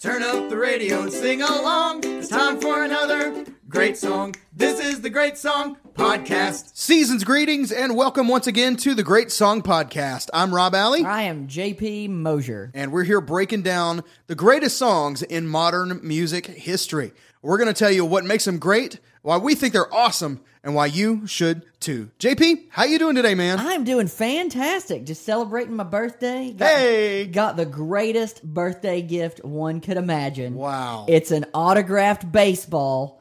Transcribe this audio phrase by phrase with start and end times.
[0.00, 2.02] Turn up the radio and sing along.
[2.04, 4.36] It's time for another great song.
[4.52, 6.76] This is the Great Song Podcast.
[6.76, 10.28] Season's greetings and welcome once again to the Great Song Podcast.
[10.32, 12.70] I'm Rob Alley, I am JP Mosier.
[12.74, 17.10] and we're here breaking down the greatest songs in modern music history.
[17.42, 20.74] We're going to tell you what makes them great, why we think they're awesome, and
[20.74, 22.10] why you should too.
[22.18, 23.58] JP, how you doing today, man?
[23.60, 25.04] I'm doing fantastic.
[25.04, 26.52] Just celebrating my birthday.
[26.52, 27.26] Got, Hey!
[27.26, 30.54] Got the greatest birthday gift one could imagine.
[30.54, 31.06] Wow.
[31.08, 33.17] It's an autographed baseball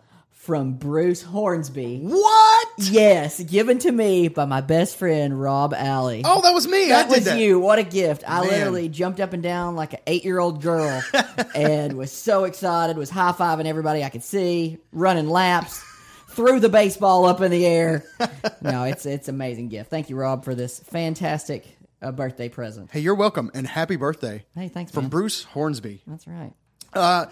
[0.48, 2.00] from Bruce Hornsby.
[2.04, 2.68] What?
[2.78, 6.22] Yes, given to me by my best friend Rob Alley.
[6.24, 6.88] Oh, that was me.
[6.88, 7.38] That I did was that.
[7.38, 7.60] you.
[7.60, 8.24] What a gift.
[8.26, 8.50] I Man.
[8.50, 11.04] literally jumped up and down like an eight year old girl
[11.56, 15.84] and was so excited, was high fiving everybody I could see, running laps,
[16.30, 18.06] threw the baseball up in the air.
[18.62, 19.90] No, it's it's an amazing gift.
[19.90, 21.66] Thank you, Rob, for this fantastic
[22.02, 22.90] uh, birthday present.
[22.90, 25.10] Hey, you're welcome and happy birthday Hey, thanks, from man.
[25.10, 26.04] Bruce Hornsby.
[26.08, 26.54] That's right.
[26.94, 27.26] Uh,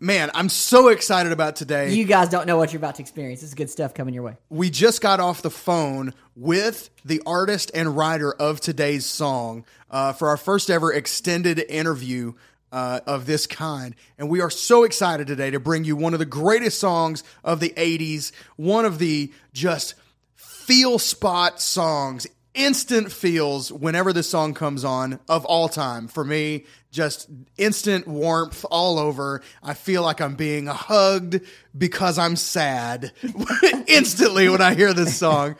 [0.00, 1.92] man, I'm so excited about today.
[1.92, 3.40] You guys don't know what you're about to experience.
[3.40, 4.36] This is good stuff coming your way.
[4.48, 10.12] we just got off the phone with the artist and writer of today's song uh,
[10.12, 12.32] for our first ever extended interview
[12.72, 13.94] uh, of this kind.
[14.18, 17.60] And we are so excited today to bring you one of the greatest songs of
[17.60, 19.94] the 80s, one of the just
[20.34, 22.26] feel spot songs.
[22.60, 26.66] Instant feels whenever this song comes on of all time for me.
[26.90, 29.40] Just instant warmth all over.
[29.62, 31.40] I feel like I'm being hugged
[31.76, 33.12] because I'm sad
[33.86, 35.56] instantly when I hear this song.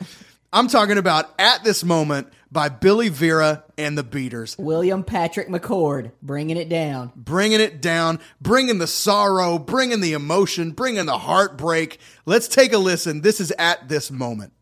[0.53, 4.55] I'm talking about At This Moment by Billy Vera and the Beaters.
[4.59, 7.11] William Patrick McCord bringing it down.
[7.15, 11.97] Bringing it down, bringing the sorrow, bringing the emotion, bringing the heartbreak.
[12.27, 13.21] Let's take a listen.
[13.21, 14.53] This is At This Moment.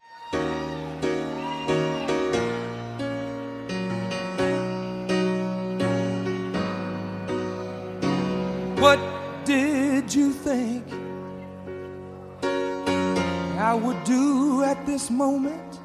[13.70, 15.76] I would do at this moment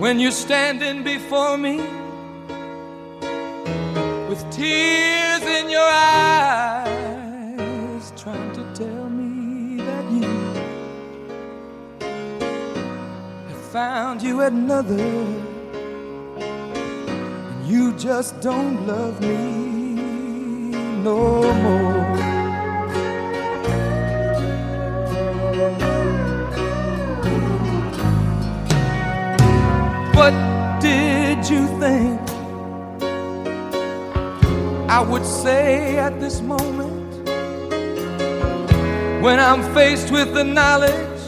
[0.00, 1.76] when you're standing before me
[4.30, 7.32] with tears in your eyes,
[8.16, 10.30] trying to tell me that you
[13.50, 15.04] have found you another
[16.40, 19.36] and you just don't love me
[21.04, 22.31] no more.
[30.22, 32.20] What did you think
[34.88, 37.28] I would say at this moment
[39.20, 41.18] when I'm faced with the knowledge?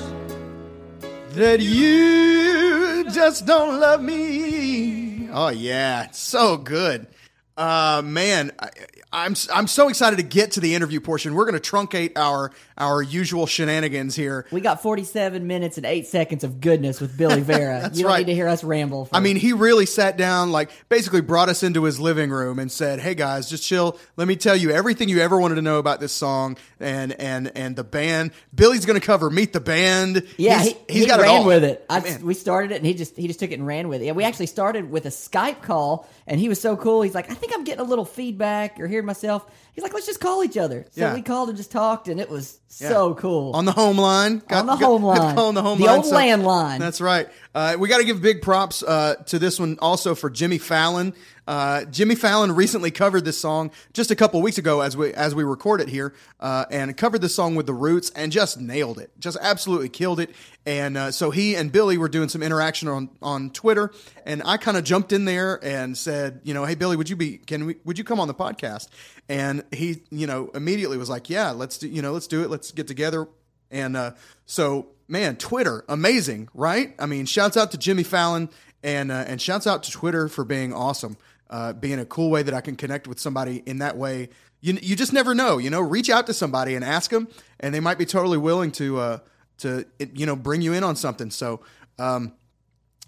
[1.35, 5.29] that you just don't love me.
[5.33, 7.09] Oh yeah, it's so good.
[7.57, 8.71] Uh, man, I,
[9.13, 11.35] I'm I'm so excited to get to the interview portion.
[11.35, 14.45] We're going to truncate our our usual shenanigans here.
[14.51, 17.91] We got 47 minutes and 8 seconds of goodness with Billy Vera.
[17.93, 18.19] you don't right.
[18.19, 19.05] need to hear us ramble.
[19.05, 22.59] For I mean, he really sat down, like basically brought us into his living room
[22.59, 24.01] and said, "Hey guys, just chill.
[24.17, 27.53] Let me tell you everything you ever wanted to know about this song and and
[27.57, 28.33] and the band.
[28.53, 30.27] Billy's going to cover Meet the Band.
[30.37, 31.87] Yeah, he's, he, he's he got ran it all with it.
[31.89, 34.07] I, we started it, and he just he just took it and ran with it.
[34.07, 37.03] Yeah, we actually started with a Skype call, and he was so cool.
[37.03, 39.45] He's like, I think I'm getting a little feedback or hearing myself.
[39.75, 40.87] He's like, let's just call each other.
[40.93, 41.15] So Yeah.
[41.15, 43.53] we called and just talked, and it was so cool.
[43.55, 44.43] on the home line.
[44.51, 45.37] On the home line.
[45.37, 45.97] on the home The line.
[45.99, 46.79] old landline.
[46.79, 47.29] That's right.
[47.55, 51.13] Uh, we got to give big props uh, to this one also for Jimmy Fallon.
[51.47, 55.35] Uh, Jimmy Fallon recently covered this song just a couple weeks ago as we as
[55.35, 58.99] we record it here, uh, and covered this song with the Roots and just nailed
[58.99, 60.35] it, just absolutely killed it.
[60.67, 63.93] And uh, so he and Billy were doing some interaction on on Twitter,
[64.25, 67.17] and I kind of jumped in there and said, you know, hey Billy, would you
[67.17, 68.89] be can we would you come on the podcast?
[69.29, 72.51] And he, you know, immediately was like, yeah, let's do you know let's do it,
[72.51, 73.29] let's get together.
[73.71, 74.13] And uh,
[74.47, 76.95] so, man, Twitter, amazing, right?
[76.99, 78.49] I mean, shouts out to Jimmy Fallon
[78.83, 81.17] and uh, and shouts out to Twitter for being awesome,
[81.55, 84.29] uh, being a cool way that I can connect with somebody in that way.
[84.61, 85.81] You you just never know, you know.
[85.81, 87.29] Reach out to somebody and ask them,
[87.61, 89.19] and they might be totally willing to uh,
[89.59, 91.31] to you know bring you in on something.
[91.31, 91.61] So.
[91.99, 92.33] Um,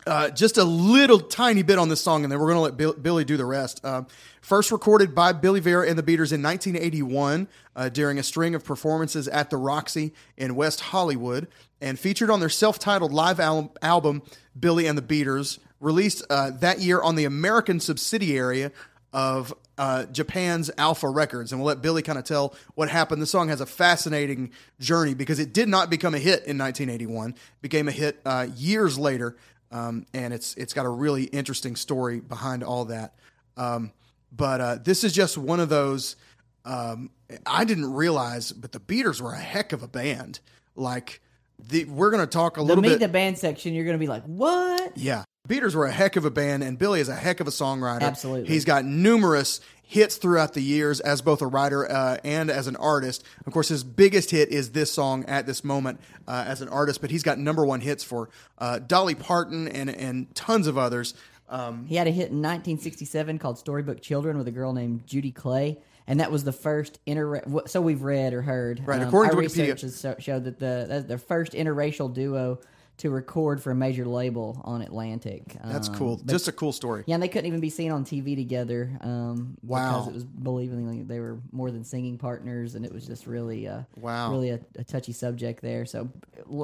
[0.06, 2.76] uh, just a little tiny bit on this song, and then we're going to let
[2.76, 3.80] Bill, Billy do the rest.
[3.82, 4.04] Uh,
[4.40, 8.64] first recorded by Billy Vera and the Beaters in 1981 uh, during a string of
[8.64, 11.48] performances at the Roxy in West Hollywood,
[11.80, 14.22] and featured on their self titled live al- album,
[14.56, 18.70] Billy and the Beaters, released uh, that year on the American subsidiary
[19.12, 21.52] of uh, Japan's Alpha Records.
[21.52, 23.20] And we'll let Billy kind of tell what happened.
[23.22, 24.50] The song has a fascinating
[24.80, 28.98] journey because it did not become a hit in 1981, became a hit uh, years
[28.98, 29.36] later.
[29.72, 33.14] Um, and it's it's got a really interesting story behind all that.
[33.56, 33.92] Um,
[34.32, 36.16] but uh, this is just one of those.
[36.64, 37.10] Um,
[37.44, 40.40] I didn't realize, but the Beaters were a heck of a band.
[40.76, 41.20] Like
[41.58, 43.00] the, we're going to talk a The little meet bit.
[43.00, 44.96] the band section, you're going to be like, what?
[44.96, 45.24] Yeah.
[45.46, 48.00] Beaters were a heck of a band, and Billy is a heck of a songwriter.
[48.02, 48.48] Absolutely.
[48.48, 52.74] He's got numerous hits throughout the years as both a writer uh, and as an
[52.76, 53.22] artist.
[53.46, 57.00] Of course, his biggest hit is this song at this moment uh, as an artist,
[57.00, 58.28] but he's got number one hits for
[58.58, 61.14] uh, Dolly Parton and, and tons of others.
[61.48, 65.30] Um, He had a hit in 1967 called Storybook Children with a girl named Judy
[65.30, 65.78] Clay.
[66.08, 67.42] And that was the first inter.
[67.66, 68.80] So we've read or heard.
[68.86, 72.60] Right, Um, according our to Wikipedia- research showed that the the first interracial duo
[72.98, 75.54] to record for a major label on Atlantic.
[75.64, 76.16] that's Um, cool.
[76.16, 77.04] but- Just a cool story.
[77.06, 78.90] yeah, and they couldn't even be seen on TV together.
[79.02, 79.98] Um, Wow.
[80.00, 83.68] Because it was believingly they were more than singing partners, and it was just really,
[83.68, 84.30] uh, Wow.
[84.32, 85.84] really a, a touchy subject there.
[85.84, 86.08] So,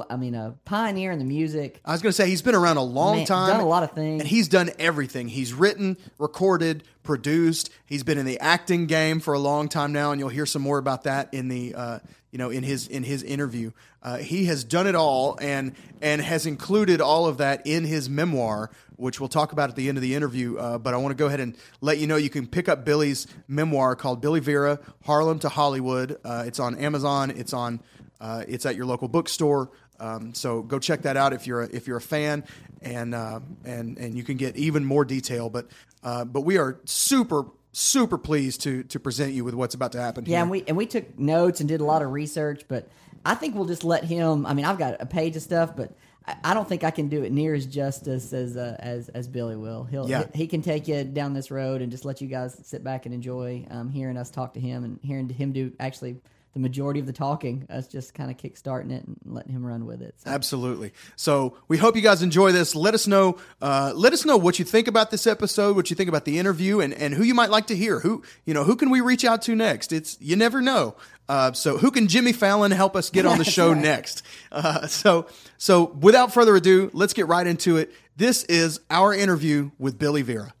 [0.09, 1.81] I mean, a pioneer in the music.
[1.85, 3.83] I was going to say he's been around a long Man, time, done a lot
[3.83, 4.21] of things.
[4.21, 5.27] and he's done everything.
[5.27, 7.69] He's written, recorded, produced.
[7.85, 10.61] He's been in the acting game for a long time now, and you'll hear some
[10.63, 11.99] more about that in the uh,
[12.33, 13.71] you know in his in his interview.
[14.01, 18.09] Uh, he has done it all, and and has included all of that in his
[18.09, 20.57] memoir, which we'll talk about at the end of the interview.
[20.57, 22.83] Uh, but I want to go ahead and let you know you can pick up
[22.83, 26.19] Billy's memoir called Billy Vera: Harlem to Hollywood.
[26.25, 27.29] Uh, it's on Amazon.
[27.29, 27.79] It's on.
[28.19, 29.69] Uh, it's at your local bookstore.
[29.99, 32.45] Um, so go check that out if you're a, if you're a fan,
[32.81, 35.51] and uh, and and you can get even more detail.
[35.51, 35.67] But
[36.03, 39.99] uh, but we are super super pleased to to present you with what's about to
[39.99, 40.23] happen.
[40.25, 40.41] Yeah, here.
[40.43, 42.87] and we and we took notes and did a lot of research, but
[43.25, 44.45] I think we'll just let him.
[44.45, 45.91] I mean, I've got a page of stuff, but
[46.25, 49.27] I, I don't think I can do it near as justice as uh, as as
[49.27, 49.83] Billy will.
[49.85, 50.25] He'll Yeah.
[50.33, 53.05] he, he can take you down this road and just let you guys sit back
[53.05, 56.17] and enjoy um, hearing us talk to him and hearing him do actually
[56.53, 57.65] the majority of the talking.
[57.69, 60.15] Us just kind of kickstarting it and letting him run with it.
[60.17, 60.29] So.
[60.29, 60.93] Absolutely.
[61.15, 62.75] So we hope you guys enjoy this.
[62.75, 63.37] Let us know.
[63.61, 66.37] Uh, let us know what you think about this episode, what you think about the
[66.37, 67.99] interview, and, and who you might like to hear.
[67.99, 69.91] Who you know who can we reach out to next?
[69.91, 70.95] It's you never know.
[71.27, 74.23] Uh, so who can Jimmy Fallon help us get on the show next?
[74.51, 75.27] Uh, so
[75.57, 77.91] so without further ado, let's get right into it.
[78.15, 80.53] This is our interview with Billy Vera.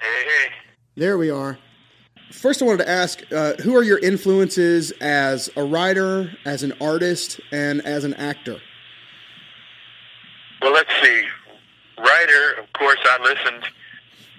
[0.00, 0.49] Hey, hey.
[0.96, 1.58] There we are.
[2.32, 6.72] First, I wanted to ask, uh, who are your influences as a writer, as an
[6.80, 8.58] artist, and as an actor?
[10.62, 11.24] Well, let's see.
[11.98, 13.64] Writer, of course, I listened.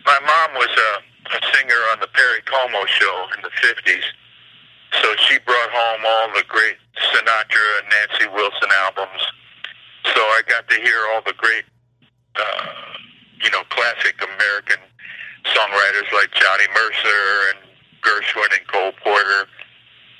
[0.06, 4.04] My mom was a, a singer on the Perry Como show in the 50s.
[5.02, 9.22] So she brought home all the great Sinatra and Nancy Wilson albums.
[10.14, 11.64] So I got to hear all the great,
[12.36, 12.68] uh,
[13.44, 14.80] you know, classic American
[15.46, 17.60] songwriters like Johnny Mercer and
[18.02, 19.48] Gershwin and Cole Porter.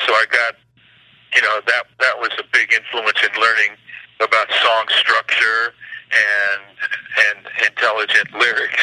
[0.06, 0.56] So I got,
[1.36, 3.78] you know, that that was a big influence in learning
[4.20, 5.74] about song structure
[6.12, 6.62] and
[7.30, 7.38] and
[7.68, 8.82] intelligent lyrics.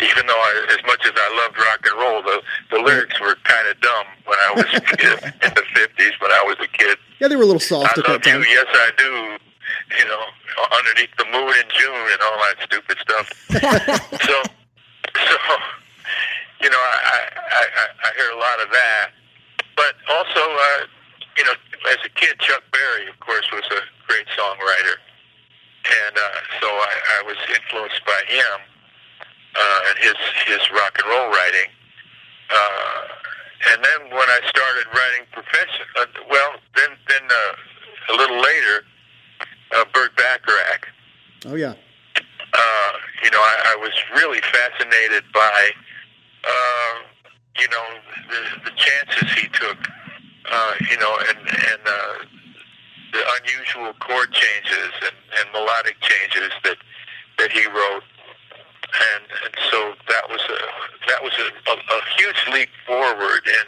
[0.00, 3.36] Even though I, as much as I loved rock and roll, the the lyrics were
[3.44, 4.66] kind of dumb when I was
[5.46, 6.12] in the fifties.
[6.20, 8.30] When I was a kid, Yeah, they were a little soft I at love that
[8.30, 9.38] you, yes I do.
[9.98, 10.24] You know,
[10.78, 13.26] underneath the moon in June and all that stupid stuff.
[14.26, 14.42] so,
[15.16, 15.36] so,
[16.60, 17.64] you know, I, I,
[18.04, 19.10] I, hear a lot of that.
[19.76, 20.86] But also, uh,
[21.36, 21.54] you know,
[21.90, 24.96] as a kid, Chuck Berry, of course, was a great songwriter.
[25.82, 28.56] And uh, so I, I was influenced by him
[29.56, 30.14] uh, and his,
[30.46, 31.70] his rock and roll writing.
[32.50, 33.22] Uh,
[33.70, 38.84] and then when I started writing profession, uh, well, then then uh, a little later,
[39.76, 40.88] uh, Burt Bacharach.
[41.46, 41.74] Oh yeah.
[42.52, 42.92] Uh,
[43.24, 45.70] you know, I, I was really fascinated by,
[46.46, 46.94] uh,
[47.58, 47.86] you know,
[48.30, 49.76] the, the chances he took.
[50.50, 52.14] Uh, you know, and and uh,
[53.12, 56.76] the unusual chord changes and, and melodic changes that
[57.38, 58.02] that he wrote
[58.92, 60.58] and and so that was a
[61.08, 63.66] that was a, a, a huge leap forward in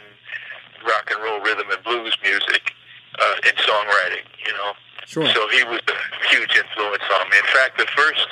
[0.85, 2.73] rock and roll rhythm and blues music
[3.19, 4.25] uh, in songwriting.
[4.45, 4.71] You know,
[5.05, 5.27] Sure.
[5.33, 7.37] so he was a huge influence on me.
[7.37, 8.27] In fact, the first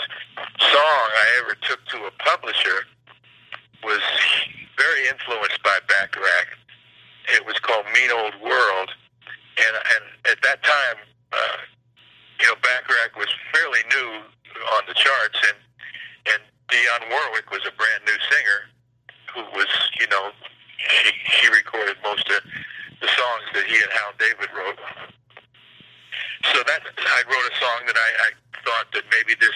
[0.73, 2.85] song I ever took to a publisher
[3.83, 4.01] was
[4.77, 6.49] very influenced by Bacharach.
[7.35, 8.89] It was called Mean Old World,
[9.61, 10.03] and and
[10.33, 10.97] at that time,
[11.31, 11.57] uh,
[12.41, 14.09] you know, Bacharach was fairly new
[14.75, 15.57] on the charts, and
[16.33, 18.59] and Dionne Warwick was a brand new singer
[19.35, 20.31] who was, you know,
[20.77, 22.41] she she recorded most of
[22.99, 24.79] the songs that he and Hal David wrote.
[26.51, 28.29] So that I wrote a song that I, I
[28.67, 29.55] thought that maybe this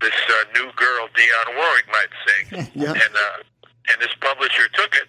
[0.00, 2.94] this uh, new girl Dionne Warwick might sing, Yeah.
[2.94, 3.38] and uh,
[3.92, 5.08] and this publisher took it,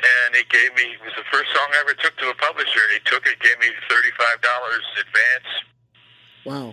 [0.00, 2.80] and he gave me it was the first song I ever took to a publisher,
[2.88, 5.50] and he took it, gave me thirty five dollars advance,
[6.48, 6.68] Wow.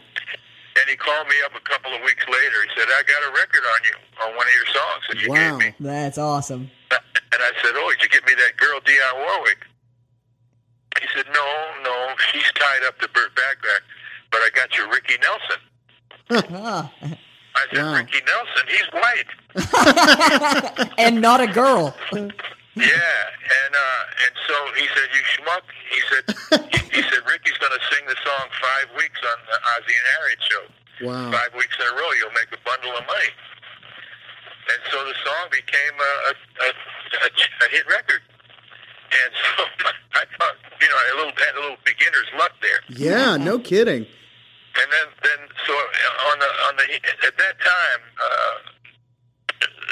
[0.80, 2.58] and he called me up a couple of weeks later.
[2.66, 5.30] He said, "I got a record on you on one of your songs that you
[5.30, 5.60] Wow.
[5.60, 5.70] gave me."
[6.04, 6.70] That's awesome.
[6.92, 7.00] And
[7.32, 9.66] I said, "Oh, did you get me that girl Dionne Warwick?"
[11.00, 13.84] He said, "No, no, she's tied up to Burt Bacharach,
[14.30, 15.62] but I got you Ricky Nelson."
[17.56, 17.94] I said, Wow.
[17.96, 19.30] "Ricky Nelson, he's white."
[20.98, 21.96] and not a girl.
[22.76, 25.62] Yeah, and uh, and so he said, "You schmuck."
[25.94, 26.26] He said,
[26.74, 30.08] he, he said, "Ricky's going to sing the song five weeks on the Ozzie and
[30.18, 30.66] Harriet show.
[31.06, 31.30] Wow.
[31.38, 33.30] Five weeks in a row, you'll make a bundle of money."
[34.70, 36.34] And so the song became a a,
[36.68, 38.22] a, a, hit record.
[39.12, 39.64] And so
[40.16, 42.80] I thought, you know, a little had a little beginner's luck there.
[42.90, 44.06] Yeah, no kidding.
[44.74, 46.86] And then, then so on the on the
[47.28, 48.56] at that time, uh,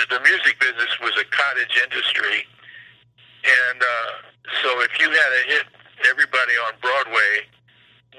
[0.10, 2.48] the music business was a cottage industry,
[3.46, 4.12] and uh,
[4.64, 5.66] so if you had a hit,
[6.10, 7.32] everybody on Broadway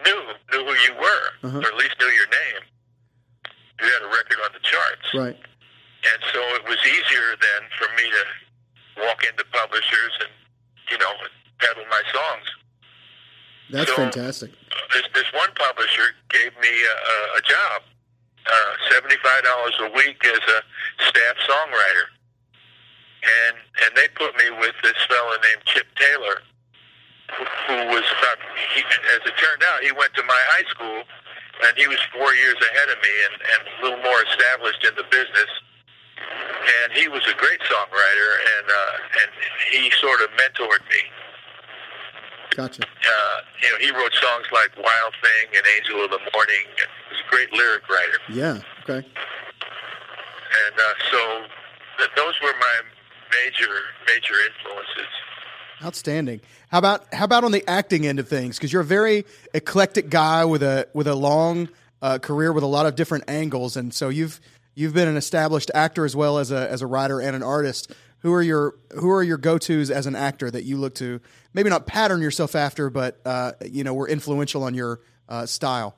[0.05, 0.21] knew
[0.53, 1.59] knew who you were, Uh-huh.
[1.59, 2.63] or at least knew your name.
[3.83, 5.37] You had a record on the charts, Right.
[6.05, 8.25] And so it was easier then for me to
[9.07, 10.31] walk into publishers and
[10.91, 11.13] you know
[11.59, 12.47] peddle my songs
[13.71, 14.51] That's So- fantastic.
[14.93, 17.83] this this one publisher gave me a, a, job,
[18.47, 20.59] uh, seventy five dollars a week as a
[21.09, 22.07] staff songwriter,
[23.23, 26.43] and and they put me with this fellow named Chip Taylor,
[27.37, 28.39] who, who was about
[28.75, 28.83] he,
[29.15, 31.05] as it turned out he went to my high school,
[31.65, 34.95] and he was four years ahead of me and, and a little more established in
[34.97, 35.49] the business.
[36.85, 39.31] And he was a great songwriter, and uh, and
[39.73, 41.03] he sort of mentored me
[42.57, 42.83] Gotcha.
[42.83, 46.67] uh, you know, he wrote songs like Wild Thing and Angel of the Morning.
[46.79, 48.19] And he was a great lyric writer.
[48.31, 48.61] Yeah.
[48.83, 49.07] Okay.
[49.07, 51.43] And uh, so
[51.99, 52.81] th- those were my
[53.31, 53.73] major,
[54.07, 55.13] major influences.
[55.83, 56.41] Outstanding.
[56.71, 58.57] How about how about on the acting end of things?
[58.57, 59.25] Because you're a very
[59.55, 61.69] eclectic guy with a with a long
[62.03, 64.41] uh, career with a lot of different angles, and so you've
[64.75, 67.93] you've been an established actor as well as a as a writer and an artist.
[68.21, 71.21] Who are your who are your go tos as an actor that you look to?
[71.55, 75.97] Maybe not pattern yourself after, but uh, you know were influential on your uh, style.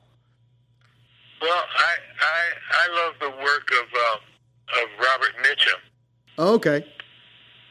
[1.44, 1.92] Well, I,
[2.24, 2.40] I,
[2.72, 5.80] I love the work of, uh, of Robert Mitchum.
[6.38, 6.86] Oh, okay.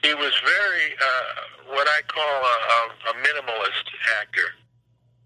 [0.03, 2.79] He was very, uh, what I call a, a,
[3.10, 3.89] a minimalist
[4.22, 4.53] actor.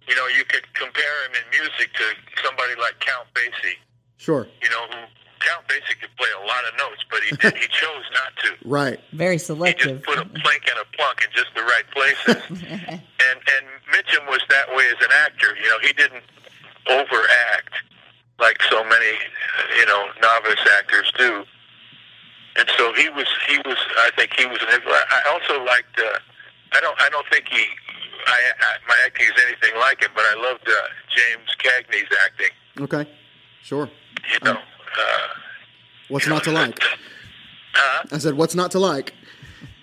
[0.07, 2.03] You know, you could compare him in music to
[2.41, 3.75] somebody like Count Basie.
[4.15, 4.47] Sure.
[4.63, 5.03] You know, who
[5.39, 8.49] Count Basie could play a lot of notes, but he did, he chose not to.
[8.67, 8.99] Right.
[9.13, 9.97] Very selective.
[9.99, 10.05] He selective.
[10.05, 12.41] just put a plink and a plunk in just the right places.
[12.89, 15.55] and and Mitchum was that way as an actor.
[15.61, 16.23] You know, he didn't
[16.89, 17.73] overact
[18.39, 19.13] like so many,
[19.79, 21.43] you know, novice actors do.
[22.57, 23.27] And so he was.
[23.47, 23.77] He was.
[23.99, 24.79] I think he was an.
[24.79, 25.99] influ- I also liked.
[25.99, 26.17] Uh,
[26.73, 26.99] I don't.
[26.99, 27.63] I don't think he.
[28.25, 30.73] I, I my acting is anything like him, but I loved uh,
[31.07, 32.49] James Cagney's acting.
[32.79, 33.07] Okay.
[33.61, 33.89] Sure.
[34.33, 34.57] You know.
[34.97, 35.27] Uh,
[36.09, 36.79] What's not to like?
[37.73, 38.03] huh?
[38.11, 39.13] I said, what's not to like?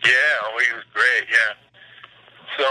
[0.04, 0.10] Yeah,
[0.44, 1.24] oh, he was great.
[1.30, 1.52] Yeah.
[2.58, 2.64] So,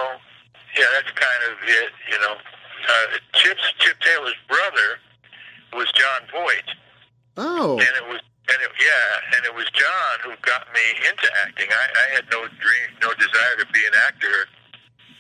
[0.78, 1.90] yeah, that's kind of it.
[2.12, 5.00] You know, uh, Chip's Chip Taylor's brother
[5.74, 6.70] was Jon Voight,
[7.38, 7.74] Oh.
[7.80, 8.22] and it was
[8.52, 11.70] and it, yeah, and it was Jon who got me into acting.
[11.72, 14.46] I, I had no dream, no desire to be an actor,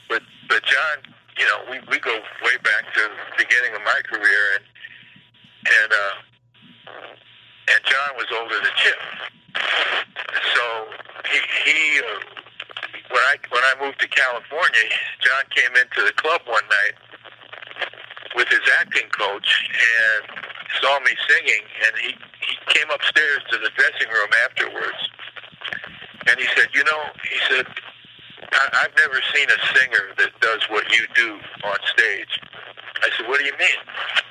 [0.09, 4.01] but but Jon, you know, we we go way back to the beginning of my
[4.05, 4.65] career, and
[5.81, 6.13] and uh,
[6.87, 8.99] and Jon was older than Chip,
[10.55, 10.63] so
[11.31, 11.99] he he.
[11.99, 12.19] Uh,
[13.09, 14.87] when I when I moved to California,
[15.21, 16.97] Jon came into the club one night
[18.35, 20.39] with his acting coach and
[20.81, 22.11] saw me singing, and he
[22.41, 25.01] he came upstairs to the dressing room afterwards,
[26.27, 27.67] and he said, "You know," he said,
[28.53, 32.39] I, "I've never seen a singer that does what you do on stage."
[33.03, 34.22] I said, "What do you mean?"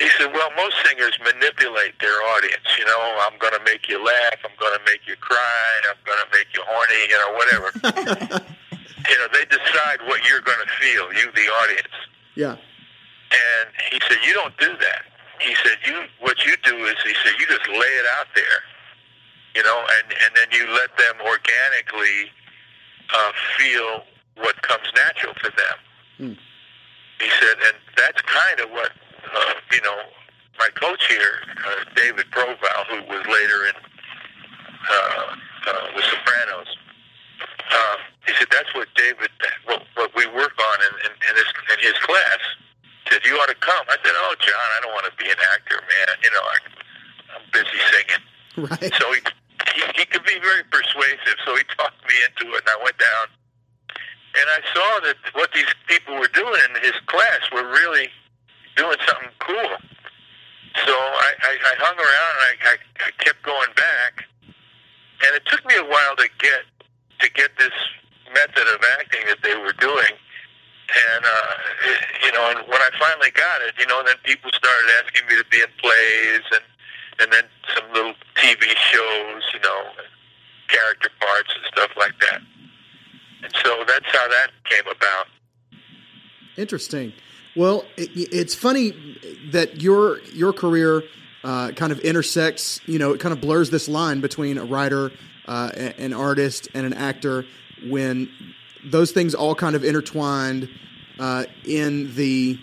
[0.00, 2.64] He said, "Well, most singers manipulate their audience.
[2.78, 4.40] You know, I'm going to make you laugh.
[4.42, 5.68] I'm going to make you cry.
[5.92, 7.04] I'm going to make you horny.
[7.12, 7.68] You know, whatever.
[9.12, 11.12] you know, they decide what you're going to feel.
[11.12, 11.94] You, the audience."
[12.34, 12.56] Yeah.
[12.56, 15.04] And he said, "You don't do that."
[15.38, 18.60] He said, "You what you do is," he said, "you just lay it out there,
[19.54, 22.32] you know, and and then you let them organically
[23.12, 24.04] uh, feel
[24.40, 25.76] what comes natural to them."
[26.16, 26.40] Hmm.
[27.20, 28.92] He said, and that's kind of what
[29.24, 29.96] uh, you know.
[30.58, 35.36] My coach here, uh, David Proval, who was later in uh,
[35.72, 36.68] uh, The Sopranos,
[37.70, 37.96] uh,
[38.26, 39.30] he said that's what David,
[39.64, 42.40] what, what we work on in, in, in his in his class.
[43.08, 43.84] Said you ought to come.
[43.88, 46.14] I said, oh Jon, I don't want to be an actor, man.
[46.22, 46.56] You know, I,
[47.34, 48.22] I'm busy singing.
[48.68, 48.92] Right.
[49.00, 49.20] So he,
[49.74, 51.40] he he could be very persuasive.
[51.46, 53.24] So he talked me into it, and I went down,
[54.36, 58.10] and I saw that what these people were doing in his class were really
[58.80, 59.72] doing something cool.
[60.88, 64.24] So I, I, I hung around and I, I, I kept going back,
[65.20, 66.64] and it took me a while to get
[67.20, 67.76] to get this
[68.32, 70.14] method of acting that they were doing.
[71.12, 71.52] And uh,
[72.24, 75.36] you know, and when I finally got it, you know, then people started asking me
[75.36, 76.64] to be in plays and
[77.20, 77.44] and then
[77.76, 79.80] some little TV shows, you know,
[80.68, 82.40] character parts and stuff like that.
[83.44, 85.26] And so that's how that came about.
[86.56, 87.12] Interesting.
[87.60, 88.94] Well, it, it's funny
[89.50, 91.02] that your your career
[91.44, 92.80] uh, kind of intersects.
[92.86, 95.12] You know, it kind of blurs this line between a writer,
[95.46, 97.44] uh, an artist, and an actor
[97.86, 98.30] when
[98.82, 100.70] those things all kind of intertwined
[101.18, 102.58] uh, in the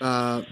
[0.00, 0.42] uh,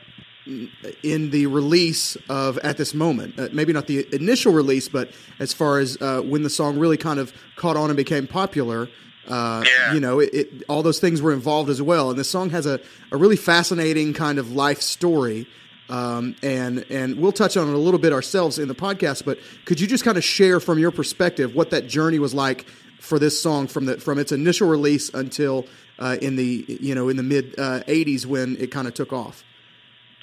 [1.04, 3.38] in the release of at this moment.
[3.38, 6.96] Uh, maybe not the initial release, but as far as uh, when the song really
[6.96, 8.88] kind of caught on and became popular.
[9.28, 9.94] Uh, Yeah.
[9.94, 12.10] You know, it, it, all those things were involved as well.
[12.10, 12.80] And the song has a,
[13.12, 15.46] a really fascinating kind of life story.
[15.88, 19.24] Um, and and we'll touch on it a little bit ourselves in the podcast.
[19.24, 22.66] But could you just kind of share from your perspective what that journey was like
[23.00, 25.64] for this song from the from its initial release until
[26.00, 29.12] uh, in the you know in the mid uh, '80s when it kind of took
[29.12, 29.44] off?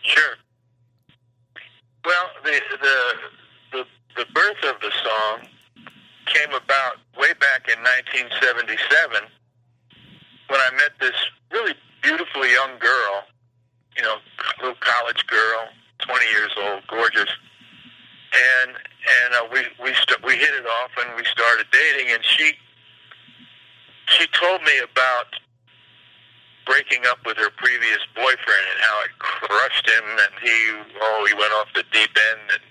[0.02, 0.34] Sure.
[2.04, 3.14] Well, the the
[3.72, 3.86] the
[4.18, 5.48] the birth of the song
[6.34, 7.78] came about way back in
[8.10, 9.30] 1977
[10.50, 11.16] when I met this
[11.52, 13.24] really beautiful young girl,
[13.96, 14.18] you know,
[14.60, 17.30] little college girl, 20 years old, gorgeous,
[18.34, 22.24] and and uh, we we st- we hit it off and we started dating, and
[22.25, 22.54] she
[24.08, 25.38] she told me about
[26.66, 30.56] breaking up with her previous boyfriend and how it crushed him and he
[31.02, 32.63] oh he went off the deep end and,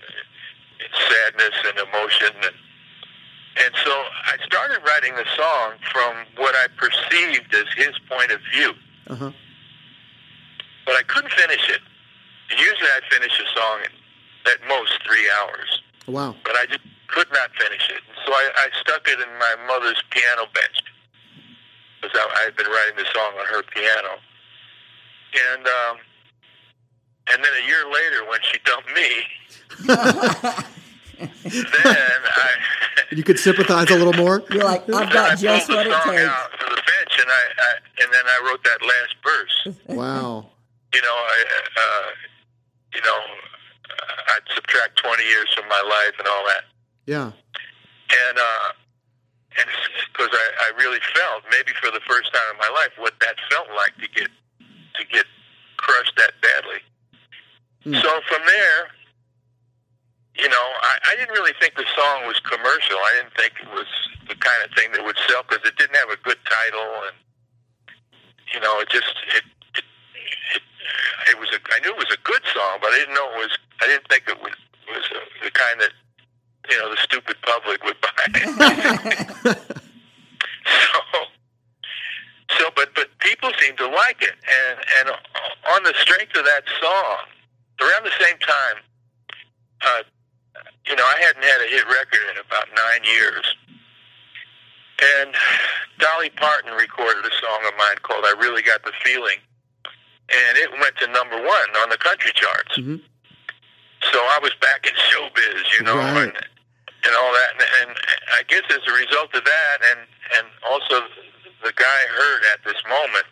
[0.81, 2.55] and sadness and emotion and
[3.57, 8.39] and so I started writing the song from what I perceived as his point of
[8.53, 8.73] view
[9.07, 9.31] Uh huh.
[10.85, 11.81] but I couldn't finish it
[12.49, 13.91] usually I finish a song in
[14.51, 16.35] at most three hours Wow.
[16.43, 18.01] but I just could not finish it.
[18.25, 20.81] So I, I stuck it in my mother's piano bench
[22.01, 24.17] because I, I had been writing the song on her piano.
[25.53, 25.97] And um,
[27.31, 29.09] and then a year later, when she dumped me,
[31.17, 32.51] then I
[33.11, 34.43] You could sympathize a little more.
[34.51, 36.05] You're like, I've then I got just what it takes.
[36.05, 37.71] to the bench, and I, I
[38.03, 39.77] and then I wrote that last verse.
[39.95, 40.49] Wow.
[40.93, 41.43] You know, I
[41.77, 42.09] uh,
[42.93, 43.19] you know,
[44.35, 46.63] I'd subtract twenty years from my life and all that.
[47.05, 47.31] Yeah.
[48.27, 48.69] and uh,
[49.59, 49.67] and
[50.13, 53.35] because I, I really felt maybe for the first time in my life what that
[53.51, 54.29] felt like to get
[54.95, 55.25] to get
[55.77, 56.79] crushed that badly.
[57.83, 57.95] Hmm.
[58.01, 58.87] So from there,
[60.35, 62.97] you know, I, I didn't really think the song was commercial.
[62.97, 63.85] I didn't think it was
[64.27, 67.15] the kind of thing that would sell because it didn't have a good title, and
[68.53, 69.45] you know, it just it
[69.77, 69.85] it
[70.55, 70.63] it,
[71.31, 73.45] it was a I knew it was a good song, but I didn't know it
[73.45, 73.57] was.
[73.81, 74.57] I didn't think it was
[74.89, 75.93] was a, the kind that
[76.69, 78.25] you know the stupid public would buy.
[80.65, 80.99] so,
[82.57, 85.09] so, but but people seem to like it, and and
[85.77, 87.17] on the strength of that song,
[87.81, 88.81] around the same time,
[89.81, 90.03] uh,
[90.85, 93.45] you know, I hadn't had a hit record in about nine years,
[95.21, 95.33] and
[95.99, 99.37] Dolly Parton recorded a song of mine called "I Really Got the Feeling,"
[99.85, 102.77] and it went to number one on the country charts.
[102.77, 103.01] Mhm.
[104.11, 106.23] So I was back in showbiz, you know, Right.
[106.27, 106.47] and
[107.05, 107.99] and all that, and, and
[108.33, 111.07] I guess as a result of that, and and also
[111.63, 113.25] the guy heard at this moment,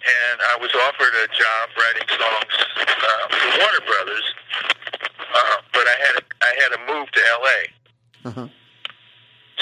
[0.00, 4.26] and I was offered a job writing songs uh, for Warner Brothers,
[5.20, 8.28] uh, but I had I had to move to L.A.
[8.28, 8.48] Uh huh.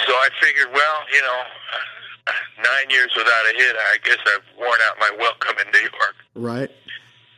[0.07, 1.40] So I figured, well, you know,
[2.62, 6.16] nine years without a hit, I guess I've worn out my welcome in New York.
[6.35, 6.70] Right.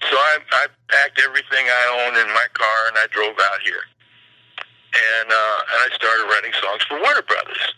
[0.08, 3.84] So I, I packed everything I owned in my car and I drove out here.
[4.90, 7.74] And, uh, and I started writing songs for Warner Brothers.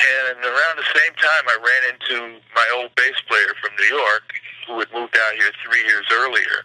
[0.00, 4.24] And around the same time, I ran into my old bass player from New York
[4.66, 6.64] who had moved out here three years earlier.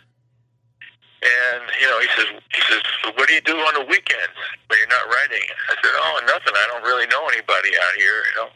[1.25, 4.39] And, you know, he says, he says, so what do you do on the weekends
[4.69, 5.43] when you're not writing?
[5.67, 6.53] I said, oh, nothing.
[6.53, 8.49] I don't really know anybody out here, you know.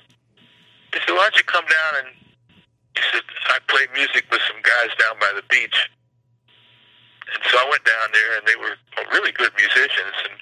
[0.93, 2.09] He said, why don't you come down and,
[2.95, 5.89] he said, I play music with some guys down by the beach.
[7.33, 8.75] And so I went down there, and they were
[9.13, 10.17] really good musicians.
[10.25, 10.35] And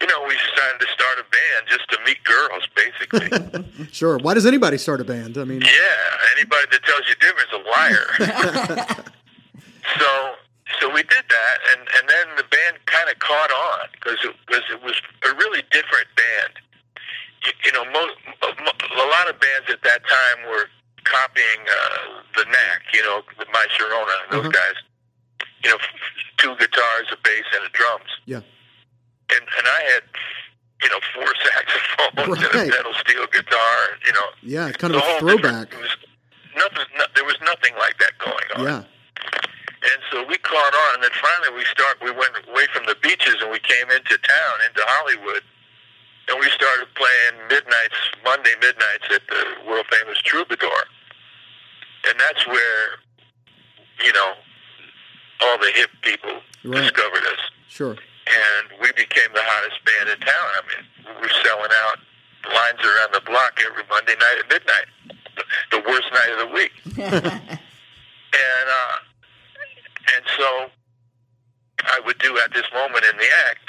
[0.00, 3.28] you know, we decided to start a band just to meet girls, basically.
[3.92, 4.18] Sure.
[4.18, 5.36] Why does anybody start a band?
[5.36, 8.06] I mean, yeah, anybody that tells you different is a liar.
[9.98, 10.10] so,
[10.80, 14.34] so we did that, and and then the band kind of caught on because it
[14.48, 16.52] was it was a really different band.
[17.44, 20.66] You, you know, most a lot of bands at that time were
[21.04, 22.82] copying uh, the Knack.
[22.94, 24.52] You know, the My Sharona, those Mhm.
[24.52, 24.76] guys.
[25.64, 25.78] You know,
[26.38, 28.40] two guitars, a bass, and a drums, Yeah.
[29.34, 30.02] And and I had
[30.82, 34.68] you know four saxophones and a pedal steel guitar, you know Yeah.
[34.68, 35.72] It's kind of a throwback.
[35.78, 35.96] was
[36.56, 36.86] nothing.
[36.98, 38.64] No, there was nothing like that going on.
[38.64, 38.82] Yeah.
[39.82, 41.96] And so we caught on, and then finally we start.
[42.04, 45.40] We went away from the beaches, and we came into town, into Hollywood,
[46.28, 50.84] and we started playing midnights, Monday midnights at the world famous Troubadour,
[52.08, 53.00] and that's where,
[54.04, 54.34] you know,
[55.40, 56.82] all the hip people Right.
[56.82, 57.96] discovered us, Sure.
[58.26, 60.48] And we became the hottest band in town.
[60.56, 60.84] I mean,
[61.16, 61.98] we were selling out
[62.48, 64.88] lines around the block every Monday night at midnight,
[65.70, 66.72] the, worst night of the week
[68.32, 68.96] and uh,
[70.16, 70.48] and so
[71.80, 73.66] I would do at this moment in the act,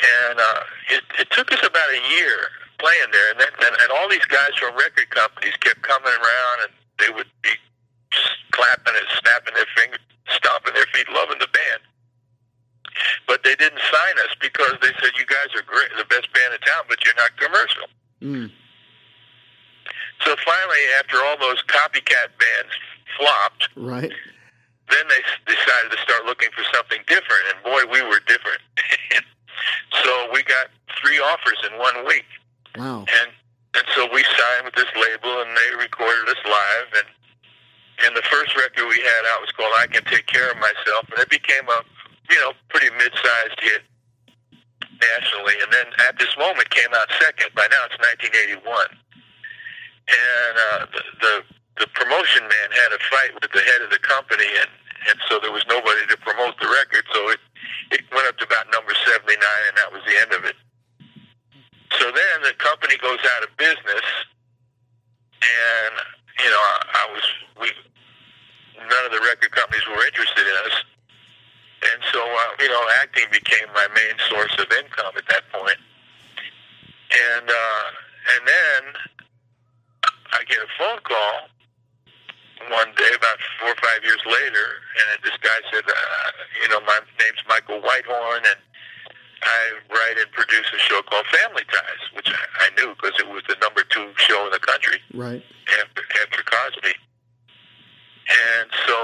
[0.00, 3.90] and uh, it, it took us about a year playing there, and then and, and
[3.92, 7.52] all these guys from record companies kept coming around, and they would be
[8.52, 11.83] clapping and snapping their fingers, stomping their feet, loving the band.
[13.26, 16.52] But they didn't sign us because they said you guys are great, the best band
[16.54, 17.86] in town, but you're not commercial.
[18.22, 18.50] Mm.
[20.24, 22.72] So finally, after all those copycat bands
[23.18, 24.12] flopped, Right.
[24.90, 25.22] then they
[25.54, 28.60] decided to start looking for something different, and boy, we were different.
[30.04, 30.68] so we got
[31.00, 32.26] three offers in one week,
[32.76, 33.04] Wow.
[33.22, 33.30] and
[33.76, 37.08] and so we signed with this label, and they recorded us live, and
[38.06, 41.08] and the first record we had out was called "I Can Take Care of Myself,"
[41.10, 41.84] and it became a
[42.30, 43.82] you know pretty mid-sized hit
[45.00, 47.50] nationally, and then at this moment came out second.
[47.54, 47.98] By now it's
[48.62, 48.64] 1981,
[50.08, 51.34] and uh, the, the
[51.84, 54.70] the promotion man had a fight with the head of the company, and
[55.10, 57.40] and so there was nobody to promote the record, so it
[57.90, 60.56] it went up to about number 79, and that was the end of it.
[62.00, 64.06] So then the company goes out of business,
[65.42, 65.92] and
[66.40, 67.26] you know I, I was
[67.60, 67.68] we
[68.78, 70.76] none of the record companies were interested in us,
[71.92, 75.78] and so uh, you know acting became my main source of income at that point.
[77.12, 77.86] and uh,
[78.36, 78.80] and then
[80.32, 81.34] I get a phone call
[82.70, 84.66] one day about four or five years later,
[85.12, 86.30] and this guy said, uh,
[86.62, 88.60] you know, my name's Michael Weithorn, and
[89.42, 89.60] I
[89.92, 93.42] write and produce a show called Family Ties, which I, I knew because it was
[93.48, 95.42] the number two show in the country Right.
[95.82, 96.94] after after Cosby.
[98.24, 98.96] And so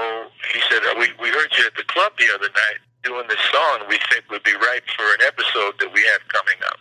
[0.51, 3.39] he said, uh, "We we heard you at the club the other night doing this
[3.53, 3.85] song.
[3.89, 6.79] We think would be right for an episode that we have coming up."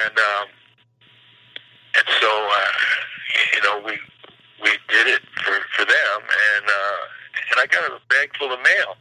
[0.00, 0.46] And um,
[2.00, 2.72] and so uh,
[3.54, 3.98] you know we
[4.62, 6.18] we did it for for them,
[6.56, 7.02] and uh,
[7.52, 8.96] and I got a bag full of mail.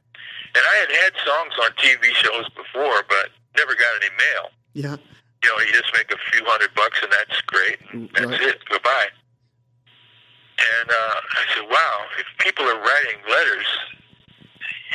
[0.55, 4.95] And I had had songs on TV shows before, but never got any mail Yeah.
[5.43, 7.75] you know, you just make a few hundred bucks and that's great.
[7.91, 8.55] And that's Right.
[8.55, 8.63] it.
[8.63, 9.09] Goodbye.
[10.79, 13.67] And uh, I said, wow, if people are writing letters,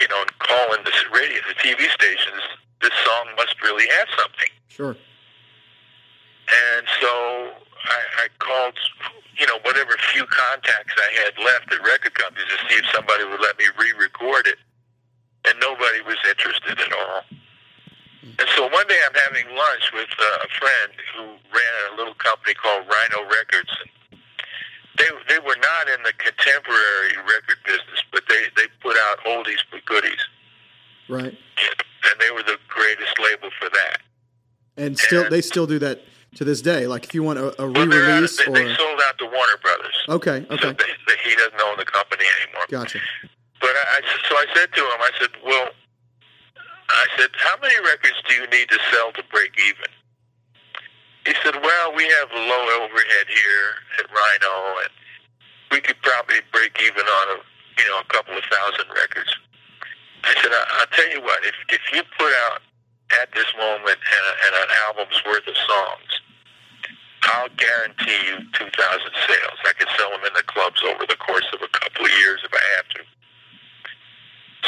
[0.00, 2.40] you know, and calling the radio, the TV stations,
[2.80, 4.48] this song must really have something.
[4.68, 4.96] Sure.
[6.48, 7.52] And so
[7.84, 8.78] I, I called,
[9.38, 13.24] you know, whatever few contacts I had left at record companies to see if somebody
[13.24, 14.56] would let me re-record it.
[15.48, 17.24] And nobody was interested at all.
[18.20, 22.12] And so one day I'm having lunch with uh, a friend who ran a little
[22.12, 23.72] company called Rhino Records.
[23.80, 24.20] And
[24.98, 29.64] they they were not in the contemporary record business, but they they put out oldies
[29.72, 30.20] but goodies,
[31.08, 31.32] Right.
[31.32, 34.00] and they were the greatest label for that.
[34.76, 36.00] And still, they still do that
[36.36, 36.86] to this day.
[36.86, 39.18] Like if you want a, a Well, they're out, re-release they, or they sold out
[39.18, 39.96] to Warner Brothers.
[40.08, 42.64] okay, So okay, they, they, he doesn't own the company anymore.
[42.68, 42.98] gotcha.
[43.60, 45.68] But I, I so I said to him, I said, well,
[46.90, 49.90] I said, how many records do you need to sell to break even?
[51.26, 53.68] He said, well, we have low overhead here
[54.00, 54.92] at Rhino, and
[55.70, 57.38] we could probably break even on a
[57.78, 59.30] you know a couple of thousand records.
[60.24, 62.62] I said, I, I'll tell you what, if if you put out
[63.20, 64.49] at this moment and, a, an
[65.10, 66.20] album's worth of songs,
[67.22, 68.70] I'll guarantee you 2,000
[69.28, 69.58] sales.
[69.64, 72.40] I could sell them in the clubs over the course of a couple of years
[72.44, 73.00] if I have to.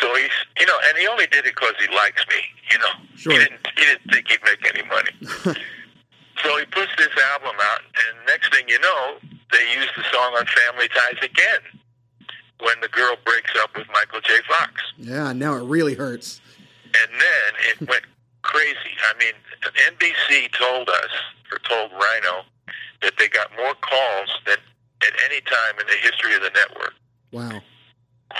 [0.00, 2.94] So he's, you know, and he only did it because he likes me, you know.
[3.16, 3.32] Sure.
[3.32, 5.12] He didn't, he didn't think he'd make any money.
[6.42, 9.16] so he puts this album out, and next thing you know,
[9.50, 11.80] they use the song on Family Ties again
[12.60, 14.38] when the girl breaks up with Michael J.
[14.48, 14.82] Fox.
[14.96, 15.32] Yeah.
[15.32, 16.40] Now it really hurts.
[16.86, 18.04] And then it went
[18.42, 18.92] crazy.
[19.08, 19.34] I mean,
[19.70, 21.12] NBC told us,
[21.50, 22.42] or told Rhino,
[23.02, 24.58] that they got more calls than
[25.02, 26.94] at any time in the history of the network.
[27.32, 27.60] Wow.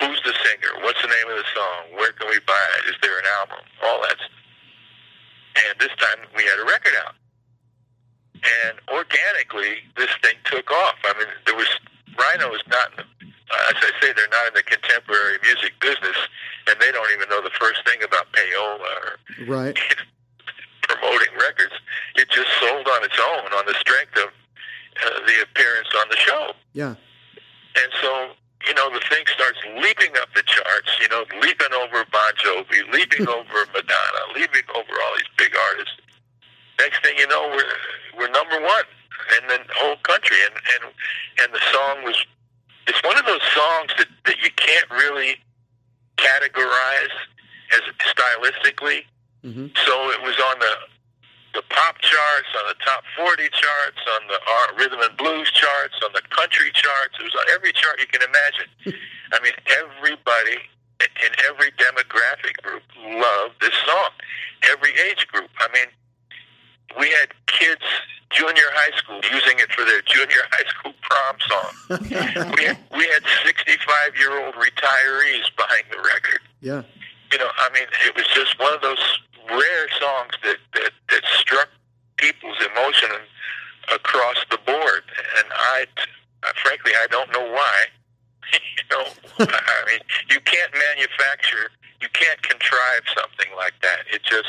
[0.01, 0.73] Who's the singer?
[0.83, 1.99] What's the name of the song?
[1.99, 2.91] Where can we buy it?
[2.91, 3.65] Is there an album?
[3.85, 4.17] All that.
[5.69, 7.15] And this time we had a record out.
[8.43, 10.97] And organically, this thing took off.
[11.05, 11.69] I mean, there was
[12.19, 12.91] Rhino is not.
[12.93, 13.27] In the,
[13.71, 16.17] as I say, they're not in the contemporary music business,
[16.69, 19.79] and they don't even know the first thing about payola or Right.
[21.03, 21.75] promoting records.
[22.15, 26.17] It just sold on its own on the strength of uh, the appearance on the
[26.17, 26.53] show.
[26.73, 26.95] Yeah.
[27.75, 28.31] And so,
[28.67, 32.93] you know, the thing starts leaping up the charts, you know, leaping over Bon Jovi,
[32.93, 35.97] leaping over Madonna, leaping over all these big artists.
[36.79, 38.85] Next thing you know, we're we're number one
[39.39, 40.93] in the whole country, and and
[41.43, 42.17] and the song was.
[42.89, 45.37] It's one of those songs that that you can't really
[46.17, 47.15] categorize
[47.73, 49.05] as stylistically.
[49.43, 50.75] Hmm So it was on the
[51.55, 55.95] the pop charts, on the top 40 charts, on the uh, rhythm and blues charts,
[56.03, 57.13] on the country charts.
[57.21, 58.69] It was on every chart you can imagine.
[59.35, 60.65] I mean, everybody
[61.03, 64.11] in every demographic group loved this song.
[64.71, 65.51] Every age group.
[65.61, 65.89] I mean,
[66.99, 67.85] we had kids,
[68.31, 72.01] junior high school, using it for their junior high school prom song.
[72.57, 76.83] we had, we had 65 year old retirees buying the record Yeah.
[77.31, 81.23] you know, I mean, it was just one of those rare songs that that, that
[81.39, 81.69] struck
[82.17, 83.11] people's emotion
[83.93, 85.03] across the board,
[85.39, 85.87] and I,
[86.43, 87.85] uh, frankly, I don't know why.
[88.53, 89.05] you know,
[89.39, 90.01] I mean,
[90.31, 94.01] you can't manufacture, you can't contrive something like that.
[94.13, 94.49] It's just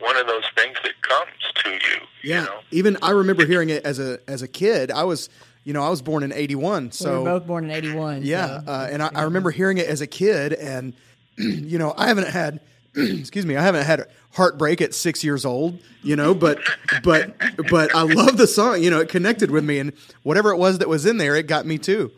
[0.00, 1.30] one of those things that comes
[1.64, 2.00] to you.
[2.22, 2.40] Yeah.
[2.40, 2.58] You know?
[2.70, 4.90] Even I remember hearing it as a as a kid.
[4.90, 5.28] I was,
[5.64, 8.22] you know, I was born in '81, we so were both born in '81.
[8.22, 10.94] Yeah, so- uh, and I, I remember hearing it as a kid, and
[11.38, 12.60] you know, I haven't had,
[13.18, 16.58] excuse me, I haven't had heartbreak at six years old, you know, but
[17.02, 17.34] but
[17.70, 18.82] but I love the song.
[18.82, 21.46] You know, it connected with me, and whatever it was that was in there, it
[21.46, 22.10] got me too.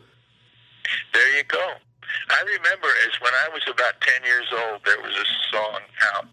[1.13, 1.73] There you go.
[2.29, 5.79] I remember as when I was about 10 years old, there was a song
[6.13, 6.25] out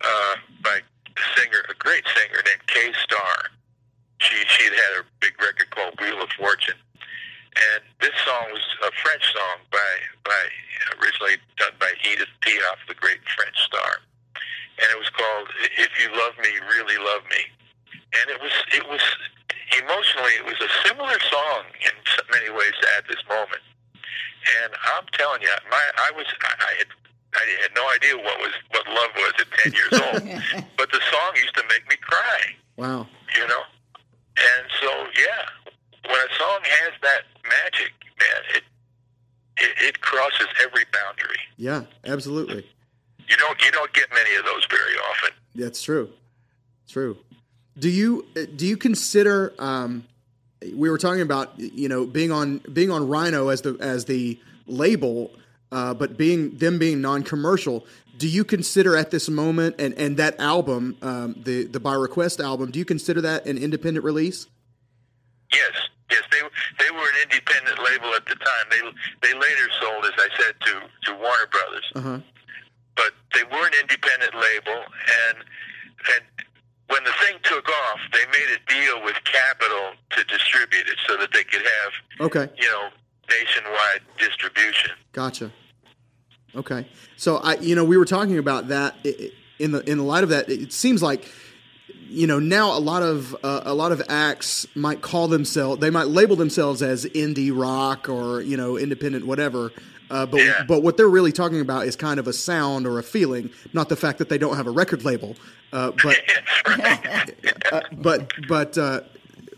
[0.00, 3.50] uh, by a singer, a great singer named Kay Starr.
[4.18, 6.74] She she had a big record called Wheel of Fortune,
[7.56, 9.90] and this song was a French song by
[10.24, 10.42] by
[11.02, 13.98] originally done by Edith Piaf, the great French star,
[14.36, 17.42] and it was called "If You Love Me, Really Love Me,"
[18.20, 19.02] and it was it was
[19.82, 23.62] emotionally it was a similar song in so many ways to at this moment.
[24.64, 26.90] And I'm telling you, my I was I, I had
[27.34, 30.22] I had no idea what was what love was at ten years old,
[30.78, 32.40] but the song used to make me cry,
[32.76, 33.06] Wow.
[33.36, 33.62] you know.
[34.40, 35.44] And so yeah,
[36.04, 38.62] when a song has that magic, man, it
[39.60, 41.38] it, it crosses every boundary.
[41.56, 42.66] Yeah, absolutely.
[43.28, 45.30] You don't you don't get many of those very often.
[45.54, 46.10] That's true.
[46.88, 47.18] True.
[47.78, 49.54] Do you do you consider?
[49.58, 50.04] Um,
[50.74, 54.38] we were talking about you know being on being on Rhino as the as the
[54.66, 55.30] label,
[55.72, 57.86] uh, but being them being non-commercial.
[58.18, 62.40] Do you consider at this moment and, and that album, um, the the by request
[62.40, 64.46] album, do you consider that an independent release?
[65.52, 65.72] Yes,
[66.10, 66.40] yes, they
[66.84, 68.64] they were an independent label at the time.
[68.70, 68.80] They
[69.28, 70.72] they later sold, as I said, to
[71.10, 71.86] to Warner Brothers.
[71.94, 72.18] Uh huh.
[72.96, 74.78] but they were an independent label
[75.26, 75.38] and
[76.14, 76.22] and
[76.88, 81.16] when the thing took off they made a deal with Capitol to distribute it so
[81.16, 81.92] that they could have
[82.26, 82.48] Okay.
[82.58, 82.88] you know
[83.28, 85.52] nationwide distribution Gotcha.
[86.56, 86.86] Okay.
[87.16, 88.96] So I, you know, we were talking about that
[89.58, 90.48] in the in the light of that.
[90.48, 91.24] It seems like,
[92.08, 95.90] you know, now a lot of uh, a lot of acts might call themselves, they
[95.90, 99.70] might label themselves as indie rock or you know independent whatever.
[100.10, 100.64] Uh, but Yeah.
[100.66, 103.88] but what they're really talking about is kind of a sound or a feeling, not
[103.88, 105.36] the fact that they don't have a record label.
[105.72, 106.16] Uh, but
[107.72, 109.00] uh, but but uh,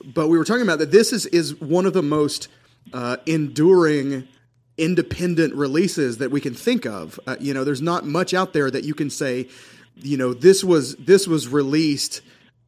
[0.05, 2.49] but we were talking about that this is is one of the most
[2.92, 4.29] uh, enduring
[4.79, 7.18] independent releases that we can think of.
[7.27, 9.49] Uh, you know, there's not much out there that you can say,
[10.03, 12.21] you know, this was this was released,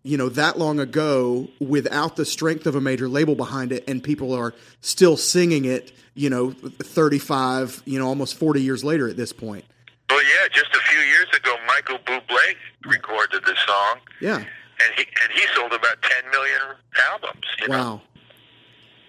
[0.03, 4.03] you know, that long ago without the strength of a major label behind it, and
[4.03, 5.93] people are still singing it.
[6.17, 9.65] You know, 35, you know, almost 40 years later at this point.
[10.09, 12.55] well yeah just a few years ago Michael Bublé
[12.87, 14.37] recorded this song Yeah.
[14.37, 14.47] and
[14.97, 16.61] he and he sold about 10 million
[17.11, 18.01] albums you know?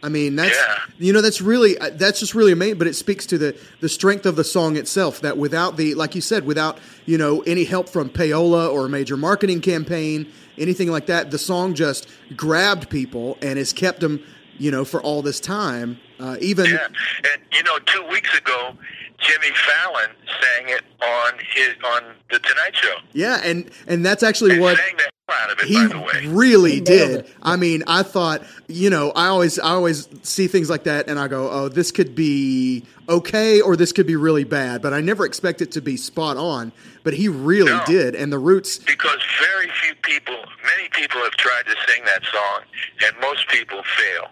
[0.06, 0.78] I mean, that's Yeah.
[1.00, 2.78] you know that's really uh, that's just really amazing.
[2.78, 5.22] But it speaks to the the strength of the song itself.
[5.22, 8.90] That without the like you said, without you know any help from payola or a
[8.90, 14.24] major marketing campaign, anything like that, the song just grabbed people and has kept them
[14.60, 16.00] you know for all this time.
[16.20, 18.74] Uh, even Yeah, and you know, two weeks ago,
[19.20, 22.96] Jimmy Fallon sang it on his on the Tonight Show.
[23.14, 26.00] yeah, and and that's actually And what sang the out of it, he by the
[26.00, 26.28] way.
[26.28, 27.12] really nailed did.
[27.22, 27.30] it.
[27.42, 31.18] I mean, I thought, you know, I always, I always see things like that, and
[31.20, 35.02] I go, "Oh, this could be okay, or this could be really bad." But I
[35.02, 36.72] never expect it to be spot on.
[37.04, 37.84] But he really No.
[37.88, 38.78] did, and the roots.
[38.80, 42.62] Because very few people, many people have tried to sing that song,
[43.06, 44.30] and most people fail.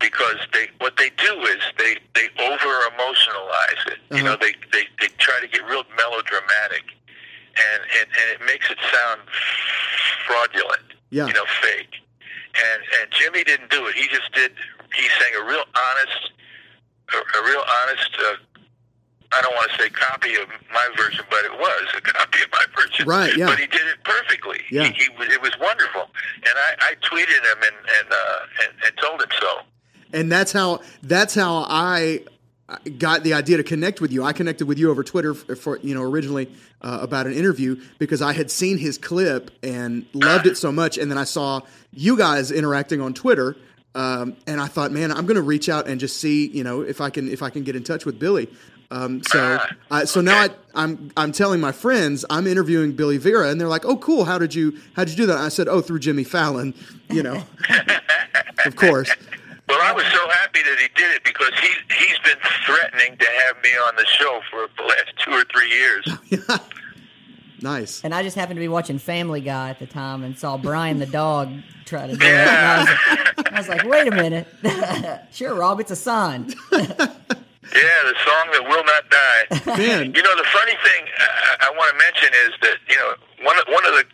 [0.00, 3.98] Because they what they do is they they over emotionalize it.
[4.12, 6.84] You know, they, they they try to get real melodramatic,
[7.56, 9.20] and and, and it makes it sound
[10.26, 10.94] fraudulent.
[11.10, 11.26] Yeah.
[11.26, 11.94] You know, fake.
[12.54, 13.94] And and Jimmy didn't do it.
[13.94, 14.52] He just did.
[14.94, 16.32] He sang a real honest,
[17.12, 18.10] a, a real honest.
[18.18, 18.36] Uh,
[19.32, 22.50] I don't want to say copy of my version, but it was a copy of
[22.52, 23.06] my version.
[23.06, 23.46] Right, yeah.
[23.46, 24.60] But he did it perfectly.
[24.70, 24.84] Yeah.
[24.84, 28.96] He, he it was wonderful, and I, I tweeted him and and, uh, and and
[28.98, 29.60] told him so.
[30.14, 32.20] And that's how that's how I
[32.98, 34.24] got the idea to connect with you.
[34.24, 36.50] I connected with you over Twitter for, you know originally
[36.80, 40.96] uh, about an interview because I had seen his clip and loved it so much,
[40.96, 41.60] and then I saw
[41.92, 43.56] you guys interacting on Twitter.
[43.96, 46.80] Um, and I thought, man, I'm going to reach out and just see, you know,
[46.80, 48.48] if I can if I can get in touch with Billy.
[48.90, 49.58] Um, so,
[49.90, 53.68] I, so now I, I'm I'm telling my friends I'm interviewing Billy Vera, and they're
[53.68, 54.24] like, "Oh, cool.
[54.24, 56.74] How did you how did you do that?" I said, "Oh, through Jimmy Fallon."
[57.08, 57.42] You know,
[58.66, 59.10] of course.
[59.68, 63.26] Well, I was so happy that he did it because he he's been threatening to
[63.46, 66.60] have me on the show for the last two or three years.
[67.64, 68.04] Nice.
[68.04, 70.98] And I just happened to be watching Family Guy at the time and saw Brian
[70.98, 71.50] the dog
[71.86, 72.30] try to do it.
[72.30, 72.88] And I, was
[73.38, 74.46] like, I was like, wait a minute.
[75.32, 76.52] sure, Rob, it's a sign.
[77.72, 79.78] Yeah, the song that will not die.
[79.78, 80.14] Man.
[80.14, 83.58] You know, the funny thing I, I want to mention is that you know one
[83.58, 84.04] of, one of the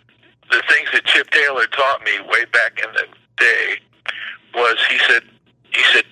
[0.50, 3.74] the things that Chip Taylor taught me way back in the day
[4.54, 5.22] was he said
[5.72, 6.04] he said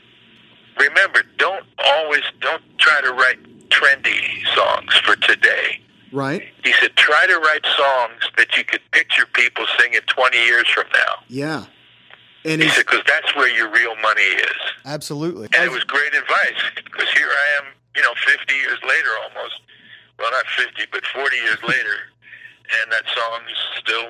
[0.79, 5.81] remember don't always don't try to write trendy songs for today.
[6.13, 6.43] Right?
[6.65, 10.85] He said try to write songs that you could picture people singing 20 years from
[10.93, 11.15] now.
[11.29, 11.65] Yeah.
[12.45, 14.57] And He said because that's where your real money is.
[14.87, 15.49] absolutely.
[15.55, 19.61] And it was great advice because here I am, you know, 50 years later almost.
[20.19, 21.97] Well, not 50, but 40 years later,
[22.83, 24.07] and that song is still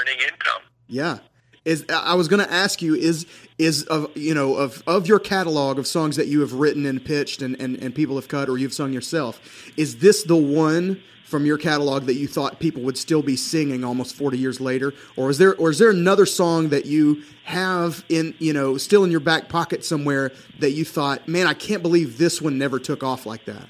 [0.00, 0.62] earning income.
[0.88, 1.18] Yeah.
[1.64, 3.26] Is I was going to ask you is
[3.58, 7.04] is of you know of of your catalog of songs that you have written and
[7.04, 9.40] pitched and, and and people have cut or you've sung yourself
[9.76, 13.84] is this the one from your catalog that you thought people would still be singing
[13.84, 18.04] almost 40 years later or is there or is there another song that you have
[18.08, 21.82] in you know still in your back pocket somewhere that you thought man I can't
[21.82, 23.66] believe this one never took off like that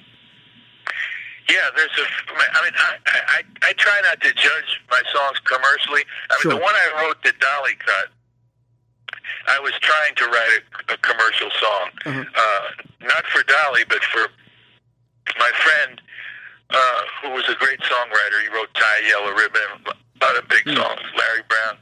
[1.48, 2.04] Yeah, there's a.
[2.52, 6.02] I mean, I, I I try not to judge my songs commercially.
[6.30, 6.52] I mean, Sure.
[6.52, 8.08] the one I wrote, the Dolly cut.
[9.48, 11.86] I was trying to write a, a commercial song,
[12.34, 12.66] uh,
[13.02, 14.26] not for Dolly, but for
[15.38, 16.00] my friend,
[16.70, 18.42] uh, who was a great songwriter.
[18.42, 21.00] He wrote "Tie Yellow Ribbon," a lot of big songs.
[21.16, 21.78] Larry Brown.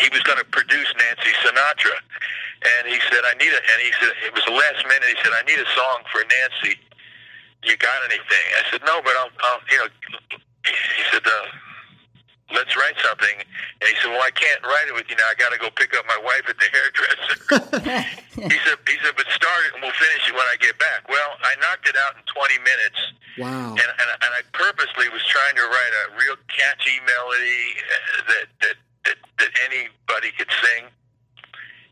[0.00, 1.96] He was going to produce Nancy Sinatra,
[2.78, 5.18] and he said, "I need a." And he said, "It was the last minute." He
[5.22, 6.78] said, "I need a song for Nancy."
[7.64, 8.46] you got anything?
[8.58, 9.88] I said, no, but I'll, I'll you know,
[10.66, 11.46] he said, uh,
[12.54, 13.46] let's write something.
[13.82, 15.26] And he said, well, I can't write it with you now.
[15.26, 17.34] I got to go pick up my wife at the hairdresser.
[18.46, 21.10] he said, he said, but start it and we'll finish it when I get back.
[21.10, 23.00] Well, I knocked it out in 20 minutes.
[23.42, 28.22] wow And, and, and I purposely was trying to write a real catchy melody uh,
[28.30, 28.76] that, that,
[29.10, 30.86] that, that anybody could sing.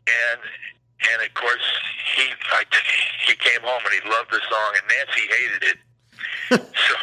[0.07, 0.39] And,
[1.11, 1.67] and of course,
[2.15, 2.25] he
[2.55, 2.63] I,
[3.27, 5.77] he came home and he loved the song, and Nancy hated it.
[6.87, 6.95] so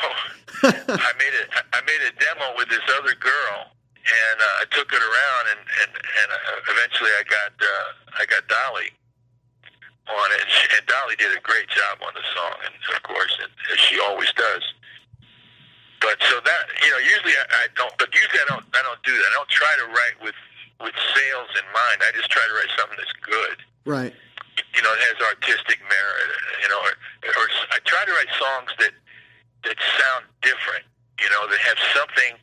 [0.88, 3.72] I made a I made a demo with this other girl,
[4.08, 8.24] and uh, I took it around, and and, and uh, eventually I got uh, I
[8.26, 8.90] got Dolly
[10.08, 13.02] on it, and, she, and Dolly did a great job on the song, and of
[13.04, 14.64] course, and, as she always does.
[16.00, 19.02] But so that you know, usually I, I don't, but usually I don't I don't
[19.04, 19.28] do that.
[19.28, 20.38] I don't try to write with
[20.80, 22.00] with sales in mind.
[22.02, 24.14] I just try to write something that's good right
[24.74, 26.28] you know, it has artistic merit,
[26.62, 28.94] you know, or, or I try to write songs that
[29.66, 30.86] that sound different,
[31.18, 32.38] you know, that have something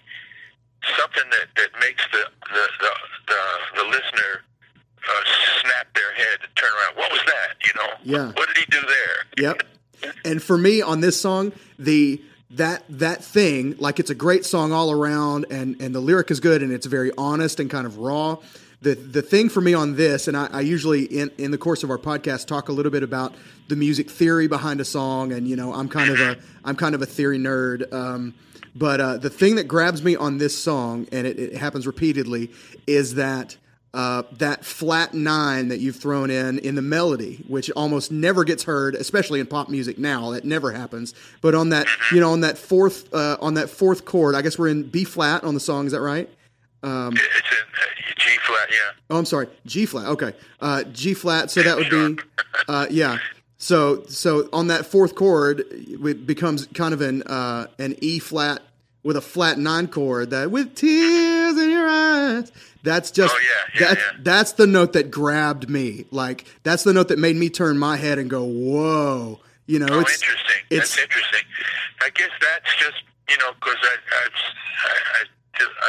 [0.98, 2.92] something that, that makes the the the,
[3.28, 4.42] the, the listener
[5.08, 5.24] uh,
[5.62, 6.98] snap their head and turn around.
[6.98, 7.56] What was that?
[7.66, 8.32] You know, Yeah.
[8.34, 9.52] What did he do there?
[9.52, 9.64] Yep.
[10.24, 12.22] And for me on this song, the
[12.52, 16.40] that that thing, like it's a great song all around, and and the lyric is
[16.40, 18.38] good, and it's very honest and kind of raw.
[18.82, 21.84] The the thing for me on this, and I, I usually in in the course
[21.84, 23.34] of our podcast talk a little bit about
[23.68, 26.94] the music theory behind a song, and you know I'm kind of a I'm kind
[26.94, 27.92] of a theory nerd.
[27.92, 28.36] Um,
[28.76, 32.52] but uh, the thing that grabs me on this song, and it, it happens repeatedly,
[32.86, 33.58] is that
[33.94, 38.64] uh, that flat nine that you've thrown in in the melody, which almost never gets
[38.64, 40.32] heard, especially in pop music now.
[40.32, 41.14] That never happens.
[41.40, 44.60] But on that, you know, on that fourth, uh, on that fourth chord, I guess
[44.60, 45.86] we're in B flat on the song.
[45.86, 46.30] Is that right?
[47.14, 49.00] It's in uh, G flat, yeah.
[49.10, 50.08] Oh, I'm sorry, G flat.
[50.08, 51.50] Okay, uh, G flat.
[51.50, 52.22] So that would be,
[52.68, 53.18] uh, yeah.
[53.66, 58.62] So so on that fourth chord, it becomes kind of an uh, an E flat
[59.02, 60.30] with a flat nine chord.
[60.30, 62.52] That with tears in your eyes,
[62.84, 64.20] That's just Oh, yeah, yeah, that's yeah.
[64.22, 66.06] that's the note that grabbed me.
[66.12, 69.88] Like that's the note that made me turn my head and go, "Whoa!" You know,
[69.90, 70.62] Oh, it's interesting.
[70.70, 71.42] it's that's interesting.
[72.06, 73.96] I guess that's just you know because I,
[74.26, 74.32] I've
[74.86, 75.24] I, I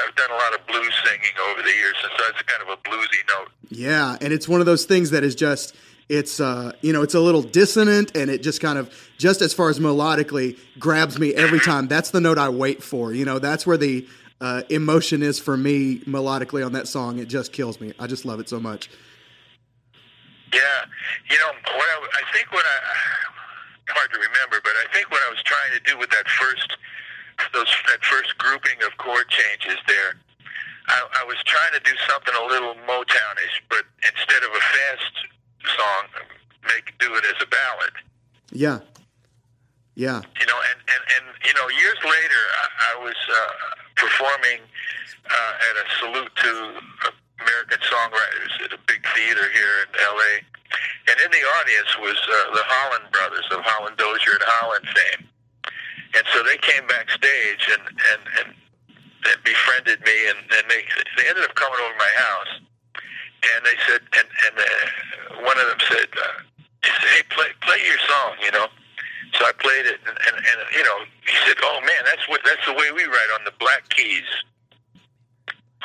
[0.09, 2.68] I've done a lot of blues singing over the years, and so it's kind of
[2.70, 3.51] a bluesy note.
[3.68, 5.74] yeah, and it's one of those things that is just
[6.09, 9.53] it's uh you know it's a little dissonant and it just kind of just as
[9.53, 11.89] far as melodically grabs me every time.
[11.89, 13.13] That's the note I wait for.
[13.13, 14.07] You know, that's where the
[14.41, 17.19] uh, emotion is for me melodically on that song.
[17.19, 17.93] It just kills me.
[17.99, 18.91] I just love it so much.
[20.53, 20.61] Yeah,
[21.31, 25.21] you know what I, I think what I hard to remember, but I think what
[25.27, 26.77] I was trying to do with that first
[27.53, 30.17] those that first grouping of chord changes there,
[30.89, 35.15] I, I was trying to do something a little Motownish, but instead of a fast
[35.67, 36.05] song,
[36.67, 37.95] make do it as a ballad.
[38.53, 38.79] Yeah,
[39.97, 43.53] yeah, You know, and and and you know, years later, I, I was uh,
[43.97, 44.61] performing
[45.25, 46.53] uh, at a salute to
[47.41, 50.33] American songwriters at a big theater here in L.A.
[51.09, 55.23] And in the audience was uh, the Holland brothers of Holland Dozier and Holland fame.
[56.12, 58.49] And so they came backstage and and and,
[59.33, 60.85] and befriended me, and, and they
[61.17, 62.53] they ended up coming over to my house.
[63.49, 65.16] And they said, and and uh,
[65.47, 66.42] one of them said, uh,
[66.82, 68.66] he said, "Hey, play play your song," you know.
[69.38, 72.40] So I played it, and, and, and you know, he said, "Oh man, that's what
[72.44, 74.26] that's the way we write on the black keys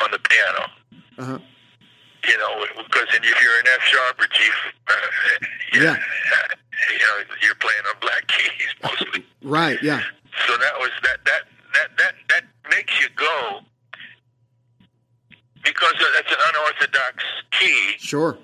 [0.04, 0.64] on the piano."
[1.18, 1.40] uh-huh.
[2.28, 4.40] You know, because if you're an F sharp or G,
[4.88, 4.94] uh,
[5.74, 5.96] Yeah.
[6.94, 9.26] you know, you're playing on black keys mostly.
[9.42, 10.02] right, yeah,
[10.48, 11.42] So that was that that
[11.74, 13.62] that that that makes you go
[15.64, 17.24] because that's an unorthodox
[17.60, 17.96] key.
[17.98, 18.38] sure,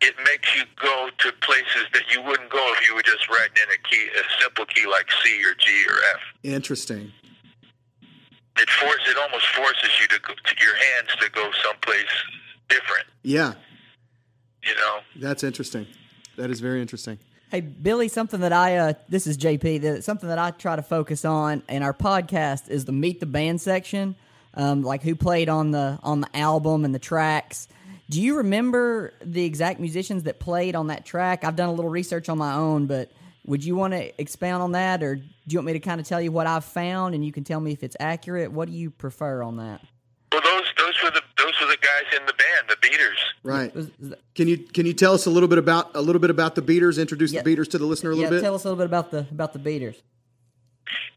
[0.00, 3.56] It makes you go to places that you wouldn't go if you were just writing
[3.56, 6.20] in a key, a simple key like C or G or F.
[6.44, 7.12] interesting.
[8.60, 12.06] It force it almost forces you to go to your hands to go someplace
[12.68, 13.06] different.
[13.22, 13.54] Yeah,
[14.64, 14.98] You know.
[15.20, 15.86] that's interesting.
[16.36, 17.18] That is very interesting.
[17.50, 19.80] Hey Billy, something that I uh, this is JP.
[19.82, 23.26] That something that I try to focus on in our podcast is the meet the
[23.26, 24.16] band section,
[24.54, 27.66] um, like who played on the on the album and the tracks.
[28.10, 31.44] Do you remember the exact musicians that played on that track?
[31.44, 33.10] I've done a little research on my own, but
[33.46, 36.06] would you want to expound on that, or do you want me to kind of
[36.06, 38.50] tell you what I've found and you can tell me if it's accurate?
[38.52, 39.82] What do you prefer on that?
[40.32, 43.18] Well, those those were the those were the guys in the band, the Beaters.
[43.42, 43.74] Right.
[43.74, 46.20] Was- is that- Can you can you tell us a little bit about a little
[46.20, 46.98] bit about the beaters?
[46.98, 47.40] Introduce Yeah.
[47.40, 48.42] the beaters to the listener a yeah, little bit.
[48.42, 49.96] tell us a little bit about the about the beaters.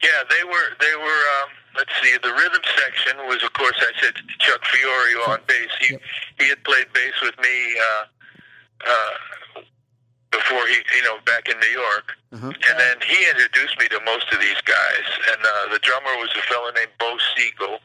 [0.03, 1.03] Yeah, they were they were.
[1.03, 5.71] Um, let's see, the rhythm section was, of course, I said Chuck Fiore on bass.
[5.79, 6.01] He Yep.
[6.39, 8.03] he had played bass with me uh,
[8.87, 9.61] uh,
[10.31, 12.13] before he, you know, back in New York.
[12.33, 12.47] Uh-huh.
[12.47, 15.07] And then he introduced me to most of these guys.
[15.31, 17.79] And uh, the drummer was a fellow named Beau Segal.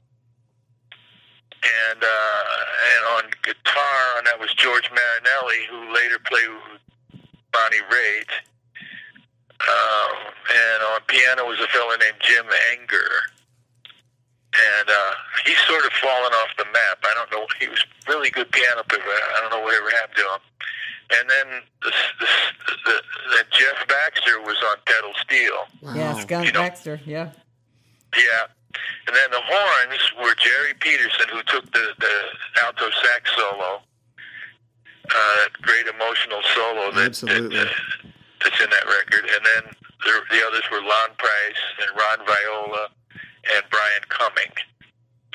[1.90, 2.44] And uh,
[2.94, 6.80] and on guitar, and that was George Marinelli, who later played with
[7.50, 8.30] Bonnie Raitt.
[9.56, 10.16] Um,
[10.52, 13.35] and on piano was a fellow named Jim Ehinger.
[14.56, 15.12] And uh,
[15.44, 16.98] he's sort of fallen off the map.
[17.04, 17.46] I don't know.
[17.60, 19.02] He was really good piano player.
[19.04, 20.42] but I don't know whatever happened to him.
[21.06, 21.46] And then
[21.82, 22.26] the, the,
[22.86, 22.96] the,
[23.36, 25.94] the Jeff Baxter was on pedal steel.
[25.94, 27.00] Yeah, Skunk You know- Baxter.
[27.04, 27.30] Yeah.
[28.16, 28.46] Yeah.
[29.06, 32.14] And then the horns were Jerry Peterson, who took the, the
[32.64, 33.80] alto sax solo,
[35.14, 37.56] uh, great emotional solo that, Absolutely.
[37.56, 37.70] that uh,
[38.42, 39.24] that's in that record.
[39.30, 39.72] And then
[40.04, 42.88] the, the others were Lon Price and Ron Viola
[43.54, 44.52] and Brian Cumming.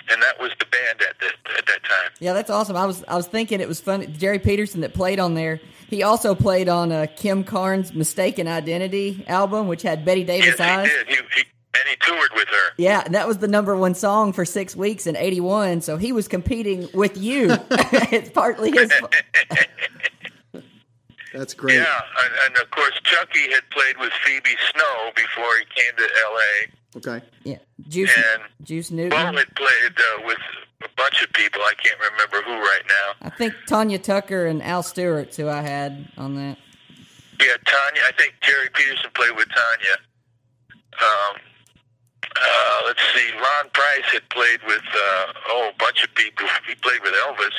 [0.10, 2.12] And that was the band at that at that time.
[2.20, 2.76] Yeah, that's awesome.
[2.76, 4.08] I was I was thinking it was funny.
[4.08, 5.62] Jerry Peterson that played on there.
[5.90, 10.60] He also played on uh, Kim Carnes' "Mistaken Identity" album, which had Bette Davis yes,
[10.60, 10.90] eyes.
[10.90, 11.08] he did.
[11.08, 11.44] He, he,
[11.74, 12.74] and he toured with her.
[12.78, 15.82] Yeah, and that was the number one song for six weeks in '81.
[15.82, 17.52] So he was competing with you.
[17.70, 18.92] it's partly his.
[18.92, 19.10] fa-
[21.34, 21.76] That's great.
[21.76, 26.04] Yeah, and, and of course Chucky had played with Phoebe Snow before he came to
[26.04, 26.72] L.A.
[26.98, 27.22] Okay.
[27.44, 29.36] Yeah, Juice And Juice Bo Newton.
[29.36, 30.38] had played uh, with
[30.84, 31.62] a bunch of people.
[31.62, 33.28] I can't remember who right now.
[33.28, 36.58] I think Tanya Tucker and Al Stewart's who I had on that.
[37.40, 38.02] Yeah, Tanya.
[38.08, 39.96] I think Jerry Peterson played with Tanya.
[41.02, 41.42] Um,
[42.36, 43.32] uh, let's see.
[43.36, 46.46] Ron Price had played with uh, oh a bunch of people.
[46.68, 47.56] He played with Elvis,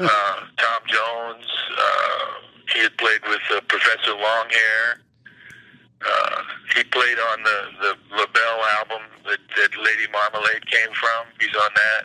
[0.00, 1.46] uh, Tom Jones.
[1.76, 2.26] Uh,
[2.74, 5.00] he had played with uh, Professor Longhair.
[6.78, 11.26] He played on the the LaBelle album that, that Lady Marmalade came from.
[11.40, 12.04] He's on that.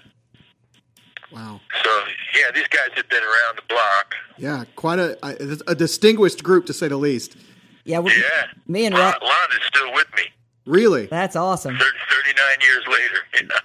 [1.32, 1.59] Wow.
[1.84, 1.89] So
[2.36, 4.15] yeah, these guys have been around the block.
[4.38, 7.36] Yeah, quite a a a distinguished group to say the least.
[7.86, 9.21] Yeah, we, Yeah, me and Lon, Rob.
[9.21, 10.24] Lon is still with me.
[10.66, 11.07] Really?
[11.07, 11.74] That's awesome.
[11.78, 12.99] 30, 39 years later.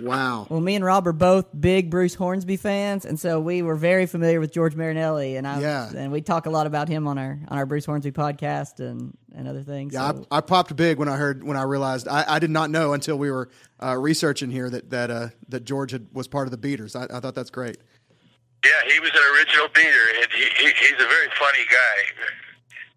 [0.01, 0.46] Wow.
[0.51, 4.07] Well, me and Rob are both big Bruce Hornsby fans, and so we were very
[4.07, 5.90] familiar with George Marinelli, and I Yeah.
[5.94, 9.16] and we talk a lot about him on our on our Bruce Hornsby podcast and
[9.34, 9.94] and other things.
[9.94, 12.51] Yeah, so- I, I popped big when I heard when I realized I, I did
[12.51, 13.49] not know until we were
[13.80, 16.96] uh, researching here that that uh, that George had, was part of the Beaters.
[16.96, 17.76] I, I thought that's great.
[18.64, 22.26] Yeah, he was an original beater, and he, he he's a very funny guy,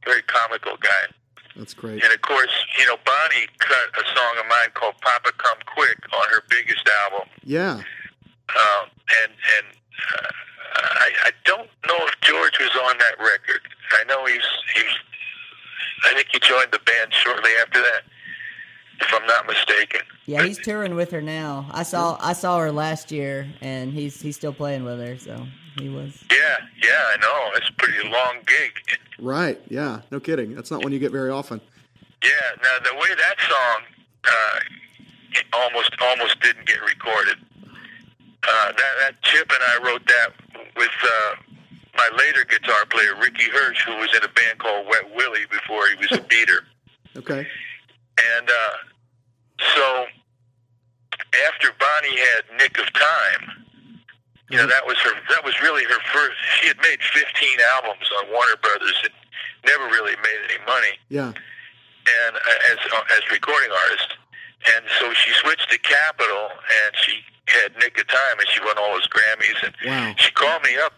[0.06, 1.14] very comical guy.
[1.56, 2.04] That's great.
[2.04, 5.97] And of course, you know, Bonnie cut a song of mine called "Papa Come Quick"
[6.14, 7.74] on her biggest album, Yeah.
[7.74, 8.88] um,
[9.24, 9.68] and and
[10.16, 10.28] uh,
[10.82, 13.62] I, I don't know if George was on that record.
[13.99, 14.93] I know he's he's.
[16.10, 18.02] I think he joined the band shortly after that,
[19.02, 20.02] if I'm not mistaken.
[20.26, 21.68] yeah, he's touring with her now.
[21.72, 25.18] I saw I saw her last year, and he's he's still playing with her.
[25.20, 25.45] So
[25.78, 26.24] he was.
[26.32, 27.51] Yeah, yeah, I know.
[27.55, 28.99] It's a pretty long gig.
[29.19, 29.59] Right.
[29.69, 30.01] Yeah.
[30.11, 30.55] No kidding.
[30.55, 31.61] That's not one you get very often.
[32.24, 32.30] Yeah.
[32.57, 33.84] Now the way that song
[34.26, 34.59] uh,
[35.34, 37.38] it almost almost didn't get recorded.
[38.43, 40.34] Uh, that that Chip and I wrote that
[40.76, 41.36] with uh,
[41.95, 45.88] my later guitar player Ricky Hirsch, who was in a band called Wet Willie before
[45.88, 46.65] he was a beater.
[47.17, 47.47] Okay.
[48.38, 48.78] And uh,
[49.76, 50.05] so
[51.47, 53.65] after Bonnie had Nick of Time,
[54.52, 55.14] you know that was her.
[55.34, 56.38] That was really her first.
[56.60, 57.24] She had made 15
[57.80, 59.14] albums on Warner Brothers and
[59.66, 60.93] never really made any money.
[61.10, 61.32] Yeah.
[61.32, 62.80] and uh, as
[63.18, 64.18] as recording artist.
[64.76, 67.18] And so she switched to Capitol, and she
[67.49, 69.58] had Nick of Time, and she won all his Grammys.
[69.66, 70.14] And Wow.
[70.18, 70.93] she called me up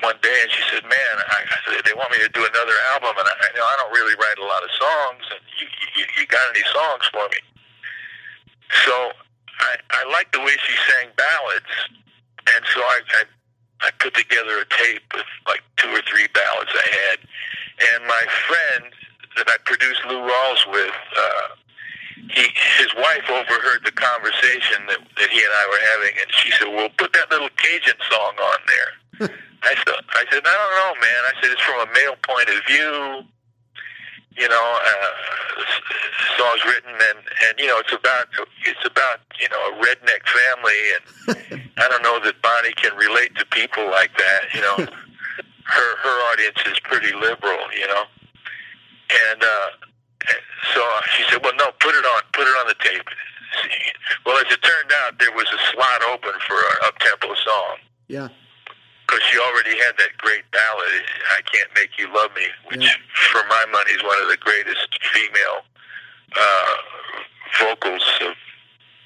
[0.00, 2.76] one day, and she said, "Man, I, I said, they want me to do another
[2.96, 5.66] album, and I, I know I don't really write a lot of songs, and you,
[6.00, 7.40] you, you got any songs for me?"
[8.84, 9.12] So
[9.60, 11.72] I I liked the way she sang ballads,
[12.54, 13.22] and so I I,
[13.80, 17.18] I put together a tape with like two or three ballads I had,
[17.94, 18.92] and my friend
[19.36, 21.48] that I produced Lou Rawls with, uh,
[22.32, 26.50] he his wife overheard the conversation that that he and I were having, and she
[26.52, 29.30] said, "Well, put that little Cajun song on there."
[29.62, 31.20] I said, "I said I don't know, man.
[31.28, 33.26] I said it's from a male point of view."
[34.36, 35.10] You know, uh,
[35.56, 37.18] the s- the song's written, and
[37.48, 38.28] and you know, it's about
[38.64, 43.34] it's about you know a redneck family, and I don't know that Bonnie can relate
[43.36, 44.40] to people like that.
[44.54, 44.76] You know,
[45.64, 47.64] her her audience is pretty liberal.
[47.78, 48.04] You know,
[49.30, 49.68] and uh,
[50.74, 50.82] so
[51.16, 53.08] she said, "Well, no, put it on, put it on the tape."
[54.26, 57.76] Well, as it turned out, there was a slot open for an up-tempo song
[58.08, 58.28] Yeah.
[59.06, 62.90] Because she already had that great ballad, "I Can't Make You Love Me," which, Yeah.
[63.32, 65.62] for my money, is one of the greatest female
[66.36, 66.74] uh,
[67.60, 68.28] vocals of,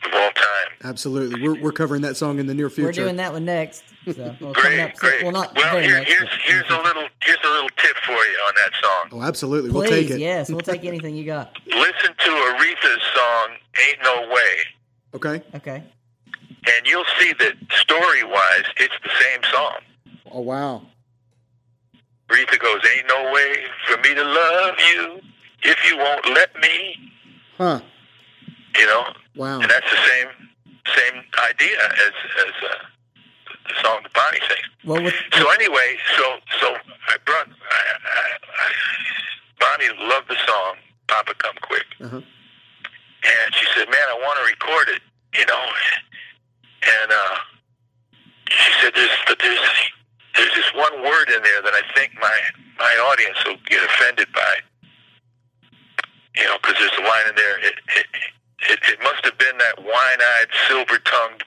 [0.07, 0.69] of all time.
[0.85, 1.43] Absolutely.
[1.43, 2.87] We're we're covering that song in the near future.
[2.89, 3.85] We're doing that one next.
[4.15, 4.97] So well, Great, up.
[4.97, 5.23] soon- great.
[5.23, 7.97] Well, not well, very here, next, here's but- here's a little here's a little tip
[8.05, 9.09] for you on that song.
[9.21, 9.71] Oh, absolutely.
[9.71, 10.19] We'll take it.
[10.19, 11.55] yes, we'll take anything you got.
[11.67, 13.49] Listen to Aretha's song
[13.89, 14.57] "Ain't No Way."
[15.15, 15.43] Okay.
[15.57, 15.83] Okay.
[16.67, 19.77] and you'll see that story wise, it's the same song.
[20.33, 20.83] Oh wow.
[22.29, 23.55] Aretha goes, Ain't no way
[23.87, 25.21] for me to love you
[25.65, 26.97] if you won't let me.
[27.59, 27.81] Huh.
[28.79, 29.05] You know?
[29.37, 29.61] Wow.
[29.61, 30.29] And that's the same
[30.95, 32.13] same idea as
[32.47, 32.75] as uh,
[33.69, 34.69] the song that Bonnie sings.
[34.85, 36.25] Well, with, So anyway, so
[36.61, 36.75] so
[37.09, 38.23] I brought I, I,
[38.65, 38.73] I,
[39.61, 40.77] Bonnie loved the song
[41.09, 42.17] "Papa Come Quick," Uh-huh.
[42.17, 45.03] and she said, "Man, I want to record it,"
[45.39, 45.65] you know.
[47.03, 47.37] And uh,
[48.51, 49.61] she said, "There's there's
[50.37, 52.37] there's this one word in there that I think my
[52.79, 54.55] my audience will get offended by."
[56.37, 57.59] You know, because there's a line in there.
[57.59, 58.07] It it,
[58.71, 61.45] it, it must have been that wine-eyed, silver-tongued.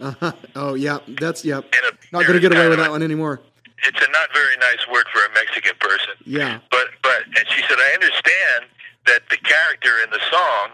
[0.00, 0.32] Uh-huh.
[0.56, 0.98] Oh yeah.
[1.20, 1.64] That's yep.
[1.72, 3.40] A, Not gonna get away with that one anymore.
[3.86, 6.14] It's a not very nice word for a Mexican person.
[6.26, 6.58] Yeah.
[6.70, 8.66] But but and she said, I understand
[9.06, 10.70] that the character in the song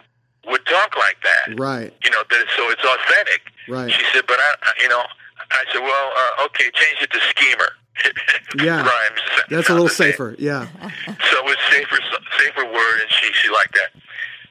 [0.47, 1.61] would talk like that.
[1.61, 1.93] Right.
[2.03, 3.43] You know, that so it's authentic.
[3.69, 3.93] Right.
[3.93, 5.03] She said, but I- you know,
[5.51, 7.71] I said, well, uh, okay, change it to schemer.
[8.59, 8.81] Yeah.
[8.83, 9.21] Rhymes.
[9.49, 10.35] That's a little safer.
[10.39, 10.67] Yeah.
[11.31, 11.99] So it was safer,
[12.39, 13.91] safer word, and she she liked that.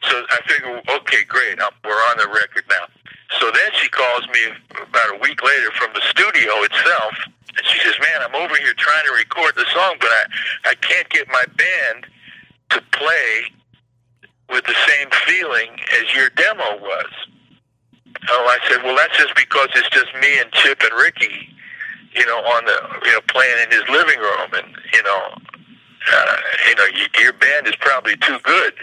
[0.09, 2.85] So I figured, okay, great, um, we're on the record now.
[3.39, 7.13] So then she calls me about a week later from the studio itself,
[7.57, 10.23] and she says, "Man, I'm over here trying to record the song, but I
[10.71, 12.07] I can't get my band
[12.71, 13.51] to play
[14.49, 17.11] with the same feeling as your demo was."
[18.29, 21.55] Oh, I said, "Well, that's just because it's just me and Chip and Ricky."
[22.15, 22.73] you know, on the,
[23.05, 25.29] you know, playing in his living room, and you know,
[26.11, 26.35] uh,
[26.67, 28.73] you know, y- your band is probably too good.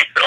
[0.00, 0.26] you know,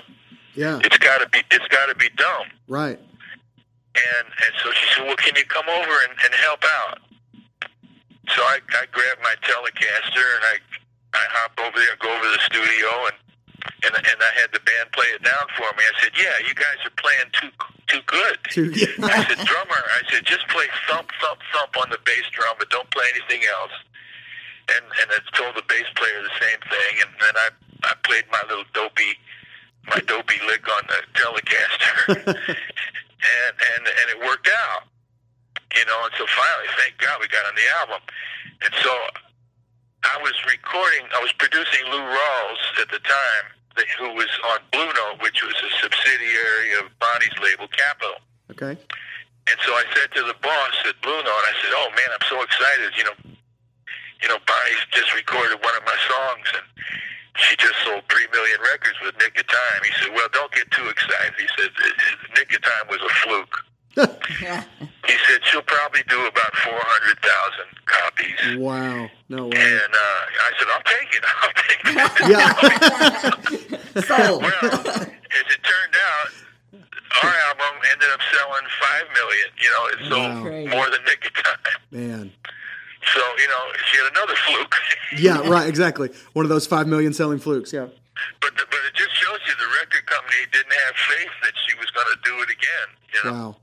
[0.56, 0.80] Yeah.
[0.82, 2.48] it's got to be, it's got to be dumb.
[2.70, 2.98] Right.
[2.98, 7.00] And and so she said, well, can you come over and, and help out?
[8.32, 10.56] So I, I grabbed my Telecaster and I,
[11.14, 13.18] I hop over there, go over to the studio, and
[13.84, 15.84] and and I had the band play it down for me.
[15.84, 17.52] I said, yeah, you guys are playing too
[17.92, 18.38] too good.
[18.50, 18.88] Too- yeah.
[19.04, 22.70] I said, drummer, I said, just play thump, thump, thump on the bass drum, but
[22.70, 23.76] don't play anything else.
[24.72, 27.50] And and I told the bass player the same thing, and then I
[27.84, 29.20] I played my little dopey
[29.88, 34.84] my dopey lick on the Telecaster, and and and it worked out,
[35.76, 36.00] you know.
[36.06, 38.02] And so finally, thank God, we got on the album.
[38.64, 38.94] And so
[40.06, 43.46] I was recording, I was producing Lou Rawls at the time,
[43.98, 48.18] who was on Blue Note, which was a subsidiary of Bonnie's label Capitol.
[48.52, 48.76] Okay.
[49.50, 52.26] And so I said to the boss at Blue Note, I said, "Oh man, I'm
[52.30, 52.94] so excited!
[52.98, 53.18] You know,
[54.22, 56.66] you know, Bonnie's just recorded one of my songs, and
[57.38, 60.70] she just sold three million records with Nick of Time." He said, "Well, don't get
[60.72, 61.72] too excited." He said,
[62.36, 63.66] "Nick of Time was a fluke."
[65.08, 68.58] He said she'll probably do about four hundred thousand copies.
[68.58, 69.10] Wow.
[69.30, 69.58] No way.
[69.58, 71.24] And uh, I said, "I'll take it.
[71.44, 71.92] I'll take it."
[73.92, 74.02] Yeah.
[74.02, 74.42] Sold.
[74.44, 76.30] well, as it turned out,
[77.24, 79.48] our album ended up selling five million.
[79.62, 80.78] You know, it sold Wow.
[80.78, 81.82] More than Nick of Time.
[81.92, 82.32] Man.
[83.14, 84.76] So you know, she had another fluke.
[85.18, 85.50] Yeah.
[85.50, 85.68] Right.
[85.68, 86.10] Exactly.
[86.34, 87.74] One of those five million selling flukes.
[87.74, 87.88] Yeah.
[88.40, 91.76] But the, but it just shows you the record company didn't have faith that she
[91.78, 92.88] was going to do it again.
[93.14, 93.56] You know, Wow.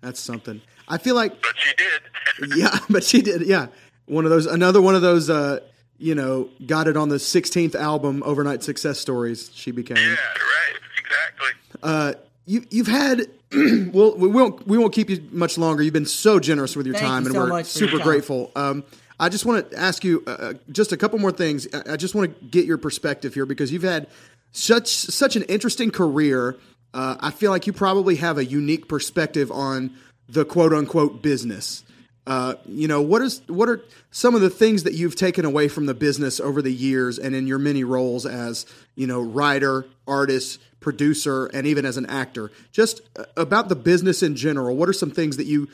[0.00, 0.60] That's something.
[0.88, 2.56] I feel like but she did.
[2.56, 3.42] yeah, but she did.
[3.42, 3.66] Yeah,
[4.06, 5.28] one of those, another one of those.
[5.30, 5.60] Uh,
[6.00, 9.50] you know, got it on the 16th album, Overnight Success Stories.
[9.52, 9.96] She became.
[9.96, 10.78] yeah, right.
[11.00, 11.80] Exactly.
[11.82, 12.12] Uh,
[12.46, 13.26] you you've had.
[13.92, 15.82] well, we won't we won't keep you much longer.
[15.82, 18.52] You've been so generous with your Thank time, you and so we're much super grateful.
[18.54, 18.84] Um,
[19.18, 21.66] I just want to ask you uh, just a couple more things.
[21.72, 24.06] I, I just want to get your perspective here because you've had
[24.52, 26.56] such such an interesting career.
[26.94, 29.94] Uh, I feel like you probably have a unique perspective on
[30.28, 31.84] the quote unquote business.
[32.28, 35.66] Uh, you know, what is what are some of the things that you've taken away
[35.66, 38.66] from the business over the years, and in your many roles as
[38.96, 42.50] you know writer, artist, producer, and even as an actor?
[42.70, 44.76] Just uh, about the business in general.
[44.76, 45.68] What are some things that you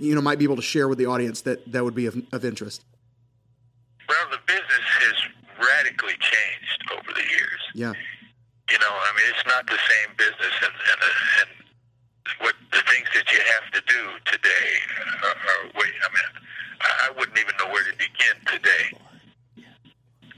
[0.00, 2.16] you know might be able to share with the audience that that would be of,
[2.32, 2.82] of interest?
[4.08, 5.14] Well, the business has
[5.58, 7.60] radically changed over the years.
[7.74, 7.92] Yeah,
[8.72, 11.00] You know, I mean, it's not the same business, and and,
[11.40, 11.50] and
[12.40, 14.68] what the things that you have to do today
[15.22, 15.92] are, are wait.
[16.00, 16.28] I mean,
[16.80, 18.96] I, wouldn't even know where to begin today.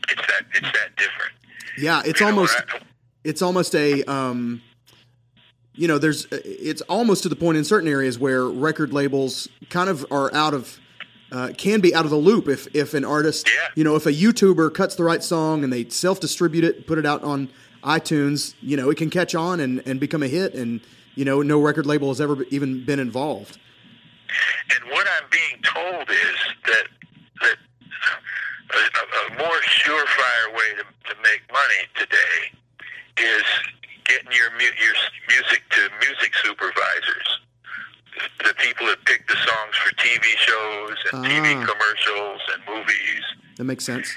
[0.09, 1.33] It's that it's that different.
[1.79, 2.03] yeah.
[2.05, 2.81] It's You know, almost I-
[3.23, 4.61] it's almost a um,
[5.75, 9.89] you know there's it's almost to the point in certain areas where record labels kind
[9.89, 10.79] of are out of
[11.33, 13.69] uh, can be out of the loop if if an artist Yeah.
[13.77, 16.99] you know if a YouTuber cuts the right song and they self distribute it put
[16.99, 17.49] it out on
[17.85, 20.81] iTunes you know it can catch on and and become a hit and
[21.15, 23.59] you know no record label has ever even been involved
[24.75, 26.87] And what I'm being told is that
[27.43, 27.57] that
[28.75, 32.37] a, a, more surefire way to, to make money today
[33.23, 33.45] is
[34.05, 34.95] getting your mu- your
[35.29, 37.29] music to music supervisors,
[38.45, 41.67] the people that pick the songs for TV shows and TV Ah.
[41.71, 43.23] commercials and movies.
[43.57, 44.17] that makes sense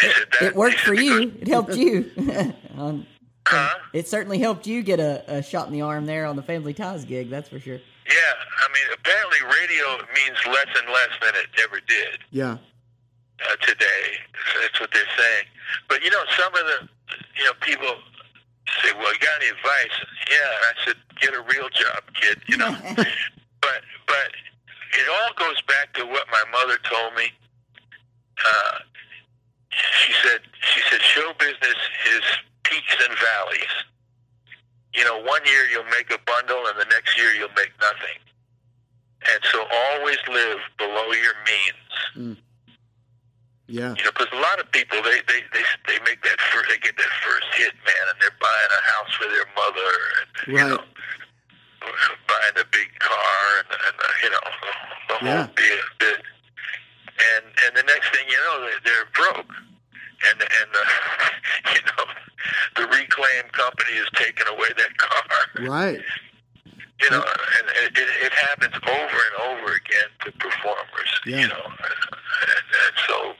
[0.40, 1.32] That- It worked for you.
[1.40, 2.10] It helped you.
[2.76, 3.06] um,
[3.46, 3.78] Huh?
[3.94, 6.74] it certainly helped you get a, a shot in the arm there on the Family
[6.74, 7.30] Ties gig.
[7.30, 7.76] That's for sure.
[8.06, 8.12] Yeah,
[8.60, 12.20] I mean, apparently radio means less and less than it ever did.
[12.30, 12.58] yeah
[13.40, 14.20] uh, today.
[14.60, 15.44] That's what they're saying.
[15.88, 16.88] But you know, some of the
[17.38, 17.88] you know people
[18.82, 19.96] say, "Well, you got any advice?"
[20.28, 22.76] Yeah, and I said, "Get a real job, kid." You know.
[23.62, 24.28] but but
[24.92, 27.30] it all goes back to what my mother told me.
[28.44, 28.78] Uh,
[30.04, 30.40] she said
[30.72, 31.78] she said show business
[32.14, 32.22] is
[32.64, 33.74] peaks and valleys.
[34.94, 38.18] You know, one year you'll make a bundle, and the next year you'll make nothing.
[39.30, 42.38] And so always live below your means.
[43.68, 46.68] yeah You know, because a lot of people they they they they make that first
[46.70, 50.28] they get that first hit, man, and they're buying a house for their mother, and
[50.48, 50.82] you know,
[52.28, 54.46] buying a big car, and, and uh, you know,
[55.08, 55.48] the whole Yeah.
[55.54, 56.20] bit, bit.
[57.18, 59.52] And and the next thing you know, they're, they're broke,
[60.30, 62.04] and and the uh, you know,
[62.76, 65.66] the reclaim company is taking away that car.
[65.66, 66.00] right
[67.02, 71.20] You know, and it, it, it happens over and over again to performers.
[71.26, 71.40] Yeah.
[71.42, 73.32] You know, and, and so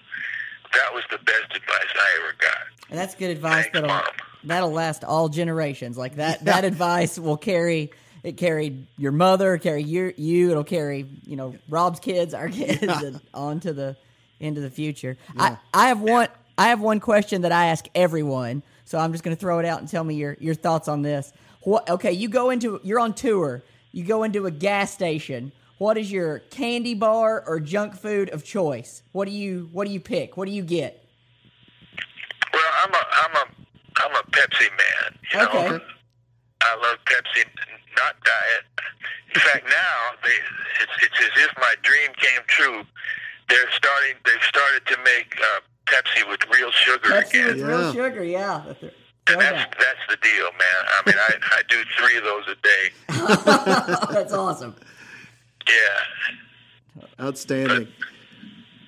[0.73, 2.59] that was the best advice I ever got.
[2.91, 4.03] And that's good advice Thanks, that'll Mom.
[4.45, 5.99] that'll last all generations.
[5.99, 7.91] Like that that advice will carry
[8.25, 12.83] it carried your mother, carry your you, it'll carry, you know, Rob's kids, our kids
[12.83, 13.97] and on to the
[14.41, 15.17] into the future.
[15.37, 18.65] I, I have one I have one question that I ask everyone.
[18.87, 21.33] So I'm just gonna throw it out and tell me your, your thoughts on this.
[21.63, 25.53] What okay, you go into you're on tour, you go into a gas station.
[25.79, 29.03] What is your candy bar or junk food of choice?
[29.13, 30.37] What do you what do you pick?
[30.37, 31.05] What do you get?
[32.53, 33.47] Well, I'm a I'm a
[34.05, 35.19] I'm a Pepsi man.
[35.33, 35.69] You Okay.
[35.69, 35.81] know,
[36.63, 37.45] I love Pepsi
[37.97, 38.65] not diet.
[39.35, 40.37] In fact, now they,
[40.83, 42.83] it's, it's as if my dream came true.
[43.49, 44.17] They're starting.
[44.25, 45.68] They've started to make uh, Pepsi with real
[46.85, 47.47] sugar Pepsi again.
[47.57, 47.93] with real Yeah.
[47.93, 48.63] sugar, yeah.
[48.67, 48.91] That's And
[49.41, 49.79] that's throwback.
[49.79, 50.83] that's the deal, man.
[50.89, 54.13] I mean, I, I do three of those a day.
[54.15, 54.75] That's awesome.
[55.69, 57.05] Yeah.
[57.21, 57.89] Outstanding.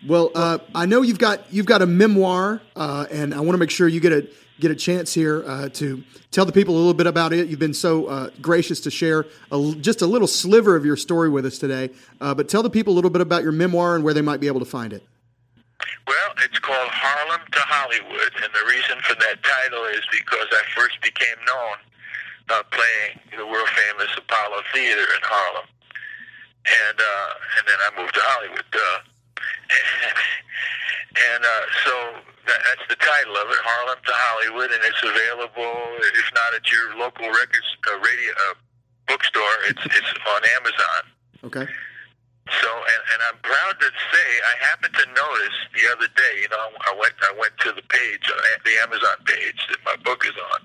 [0.08, 3.58] Well, uh, I know you've got you've got a memoir, uh, and I want to
[3.58, 4.26] make sure you get a
[4.58, 7.48] get a chance here uh, to tell the people a little bit about it.
[7.48, 9.20] You've been so uh, gracious to share
[9.52, 11.90] a l just a little sliver of your story with us today.
[12.20, 14.40] Uh, but tell the people a little bit about your memoir and where they might
[14.40, 15.02] be able to find it.
[16.06, 17.60] Well, it's called Harlem to
[17.90, 21.76] Hollywood, and the reason for that title is because I first became known
[22.50, 25.66] uh, playing the world famous Apollo Theater in Harlem,
[26.86, 28.70] and uh, and then I moved to Hollywood.
[28.70, 28.98] Uh,
[31.34, 31.94] and uh, so
[32.46, 35.74] that, that's the title of it, Harlem to Hollywood, and it's available.
[36.14, 38.54] If not at your local records uh, radio uh,
[39.08, 41.02] bookstore, it's it's on Amazon.
[41.42, 41.66] Okay.
[42.48, 46.34] So, and, and I'm proud to say, I happened to notice the other day.
[46.42, 49.96] You know, I went I went to the page, uh, the Amazon page that my
[50.02, 50.60] book is on,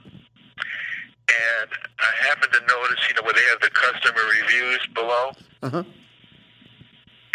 [1.29, 1.69] and
[1.99, 5.31] I happened to notice, you know, where they have the customer reviews below.
[5.61, 5.83] Uh huh.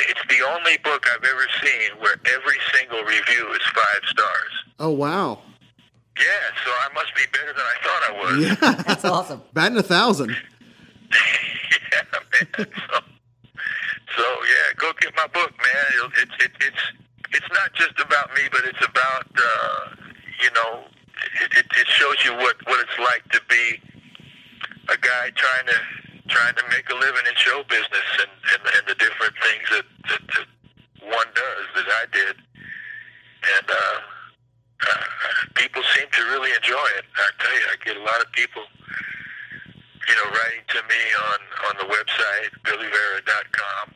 [0.09, 4.53] It's the only book I've ever seen where every single review is five stars.
[4.81, 5.39] Oh wow.
[6.19, 6.25] Yeah,
[6.65, 8.41] so I must be better than I thought I was.
[8.77, 8.83] Yeah.
[8.83, 9.43] That's awesome.
[9.55, 10.31] Batting a thousand.
[11.93, 12.03] yeah,
[12.59, 12.67] man.
[12.91, 13.01] So,
[14.17, 16.11] so yeah, go get my book, man.
[16.23, 16.83] It's it, it's
[17.33, 19.95] it's not just about me, but it's about uh,
[20.43, 20.85] you know,
[21.43, 23.81] it, it, it shows you what what it's like to be
[24.89, 25.79] a guy trying to
[26.29, 29.87] trying to make a living in show business and and, and the different things that,
[30.09, 30.49] that that
[31.07, 33.99] one does that I did, and uh,
[34.89, 35.05] uh,
[35.55, 37.05] people seem to really enjoy it.
[37.15, 38.63] I tell you, I get a lot of people
[40.11, 41.41] you know, writing to me on,
[41.71, 43.95] on the website, BillyVera.com,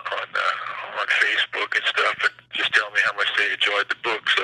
[0.00, 3.96] on, uh, on Facebook and stuff, and just tell me how much they enjoyed the
[4.02, 4.28] book.
[4.36, 4.42] So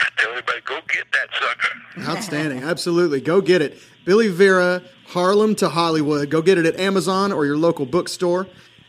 [0.00, 2.10] I tell everybody, go get that sucker.
[2.10, 2.62] Outstanding.
[2.62, 3.20] Absolutely.
[3.20, 3.78] Go get it.
[4.04, 6.30] Billy Vera, Harlem to Hollywood.
[6.30, 8.46] Go get it at Amazon or your local bookstore.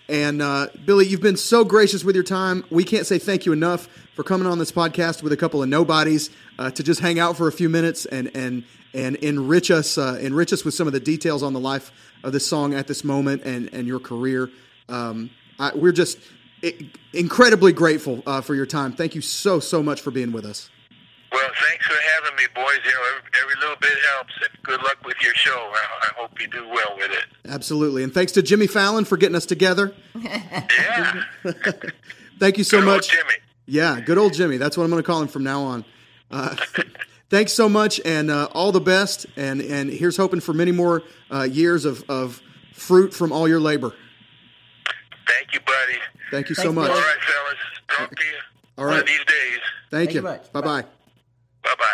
[0.08, 2.66] And uh, Billy, you've been so gracious with your time.
[2.70, 5.70] We can't say thank you enough for coming on this podcast with a couple of
[5.70, 6.30] nobodies
[6.60, 10.20] uh, to just hang out for a few minutes and and and enrich us uh,
[10.22, 11.94] enrich us with some of the details on the life
[12.26, 14.50] of this song at this moment and and your career.
[14.90, 15.30] Um,
[15.60, 16.18] I, we're just
[17.14, 18.94] incredibly grateful uh, for your time.
[18.94, 20.70] Thank you so so much for being with us.
[21.32, 22.80] Well, thanks for having me, boys.
[22.84, 25.56] You know, every, every little bit helps, and good luck with your show.
[25.56, 27.24] I, I hope you do well with it.
[27.50, 28.04] Absolutely.
[28.04, 29.94] And thanks to Jimmy Fallon for getting us together.
[30.24, 31.24] Yeah.
[32.40, 33.10] Thank you so Good old much.
[33.12, 33.34] Jimmy.
[33.68, 34.58] Yeah, good old Jimmy.
[34.58, 35.86] That's what I'm going to call him from now on.
[36.32, 36.56] Uh,
[37.30, 39.28] thanks so much, and uh, all the best.
[39.36, 42.42] And and here's hoping for many more uh, years of, of
[42.74, 43.94] fruit from all your labor.
[45.28, 46.00] Thank you, buddy.
[46.32, 46.90] Thank you so Thanks, much.
[46.90, 47.06] All Billy.
[47.08, 47.58] right, fellas.
[47.90, 48.32] Talk to you
[48.78, 49.60] All one of these days.
[49.92, 50.22] Thank, Thank you.
[50.22, 50.40] you.
[50.54, 50.82] Bye bye.
[51.64, 51.86] Bye bye.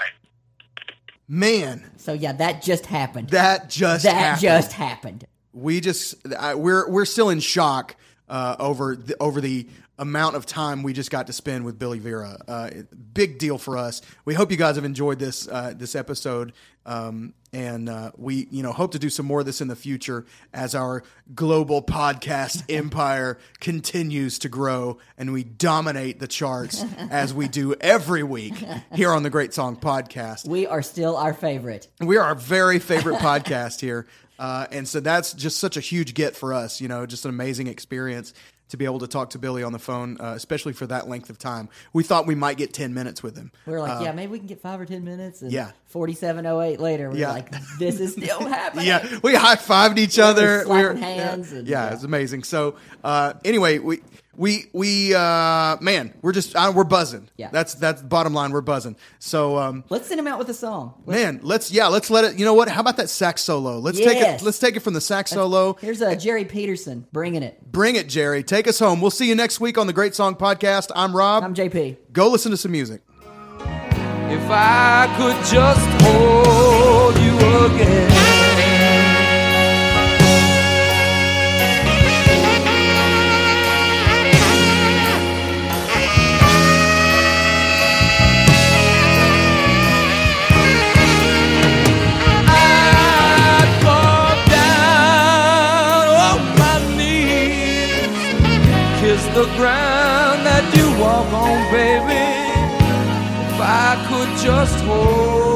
[1.27, 3.29] Man, So yeah, that just happened.
[3.31, 4.41] that just that happened.
[4.41, 5.27] just happened.
[5.51, 7.95] we just I, we're we're still in shock
[8.29, 9.67] uh, over the, over the
[9.99, 12.37] amount of time we just got to spend with Billy Vera.
[12.47, 12.69] Uh,
[13.13, 14.01] big deal for us.
[14.25, 16.53] We hope you guys have enjoyed this uh, this episode,
[16.85, 19.75] um, and uh, we you know hope to do some more of this in the
[19.75, 27.33] future as our global podcast empire continues to grow and we dominate the charts as
[27.33, 28.53] we do every week
[28.93, 30.47] here on the Great Song Podcast.
[30.47, 31.87] We are still our favorite.
[31.99, 34.05] We are our very favorite podcast here.
[34.39, 37.29] Uh, and so that's just such a huge get for us, you know, just an
[37.29, 38.35] amazing experience
[38.69, 41.29] to be able to talk to Billy on the phone, uh, especially for that length
[41.29, 41.69] of time.
[41.93, 43.51] We thought we might get 10 minutes with him.
[43.65, 45.41] We were like, yeah, maybe we can get five or ten minutes.
[45.41, 45.71] And Uh, yeah.
[45.85, 47.29] forty-seven oh eight later, we Yeah.
[47.29, 48.87] are like, this is still happening.
[48.87, 50.63] Yeah, we high fived each other.
[50.65, 51.93] slapping We were- hands Yeah, and- yeah, yeah.
[51.93, 52.43] it's amazing.
[52.43, 54.01] So, uh, anyway, we
[54.37, 57.27] we we uh, man, we're just uh, we're buzzing.
[57.37, 57.49] Yeah.
[57.51, 58.51] that's that's bottom line.
[58.51, 58.95] We're buzzing.
[59.19, 60.93] So, um, Let's send him out with a song.
[61.05, 62.39] Let's- man, let's yeah, let's let it.
[62.39, 62.69] You know what?
[62.69, 63.79] How about that sax solo?
[63.79, 64.41] Let's take it.
[64.41, 65.73] Let's take it from the sax solo.
[65.81, 67.59] Here's uh, Jerry Peterson bringing it.
[67.71, 68.43] Bring it, Jerry.
[68.43, 69.01] Take us home.
[69.01, 70.91] We'll see you next week on the Great Song Podcast.
[70.95, 71.43] I'm Rob.
[71.43, 71.97] I'm JP.
[72.13, 73.01] Go listen to some music.
[74.29, 78.16] If I could just hold you again.
[99.37, 102.25] The ground that you walk on, baby.
[103.45, 105.46] If I could just hold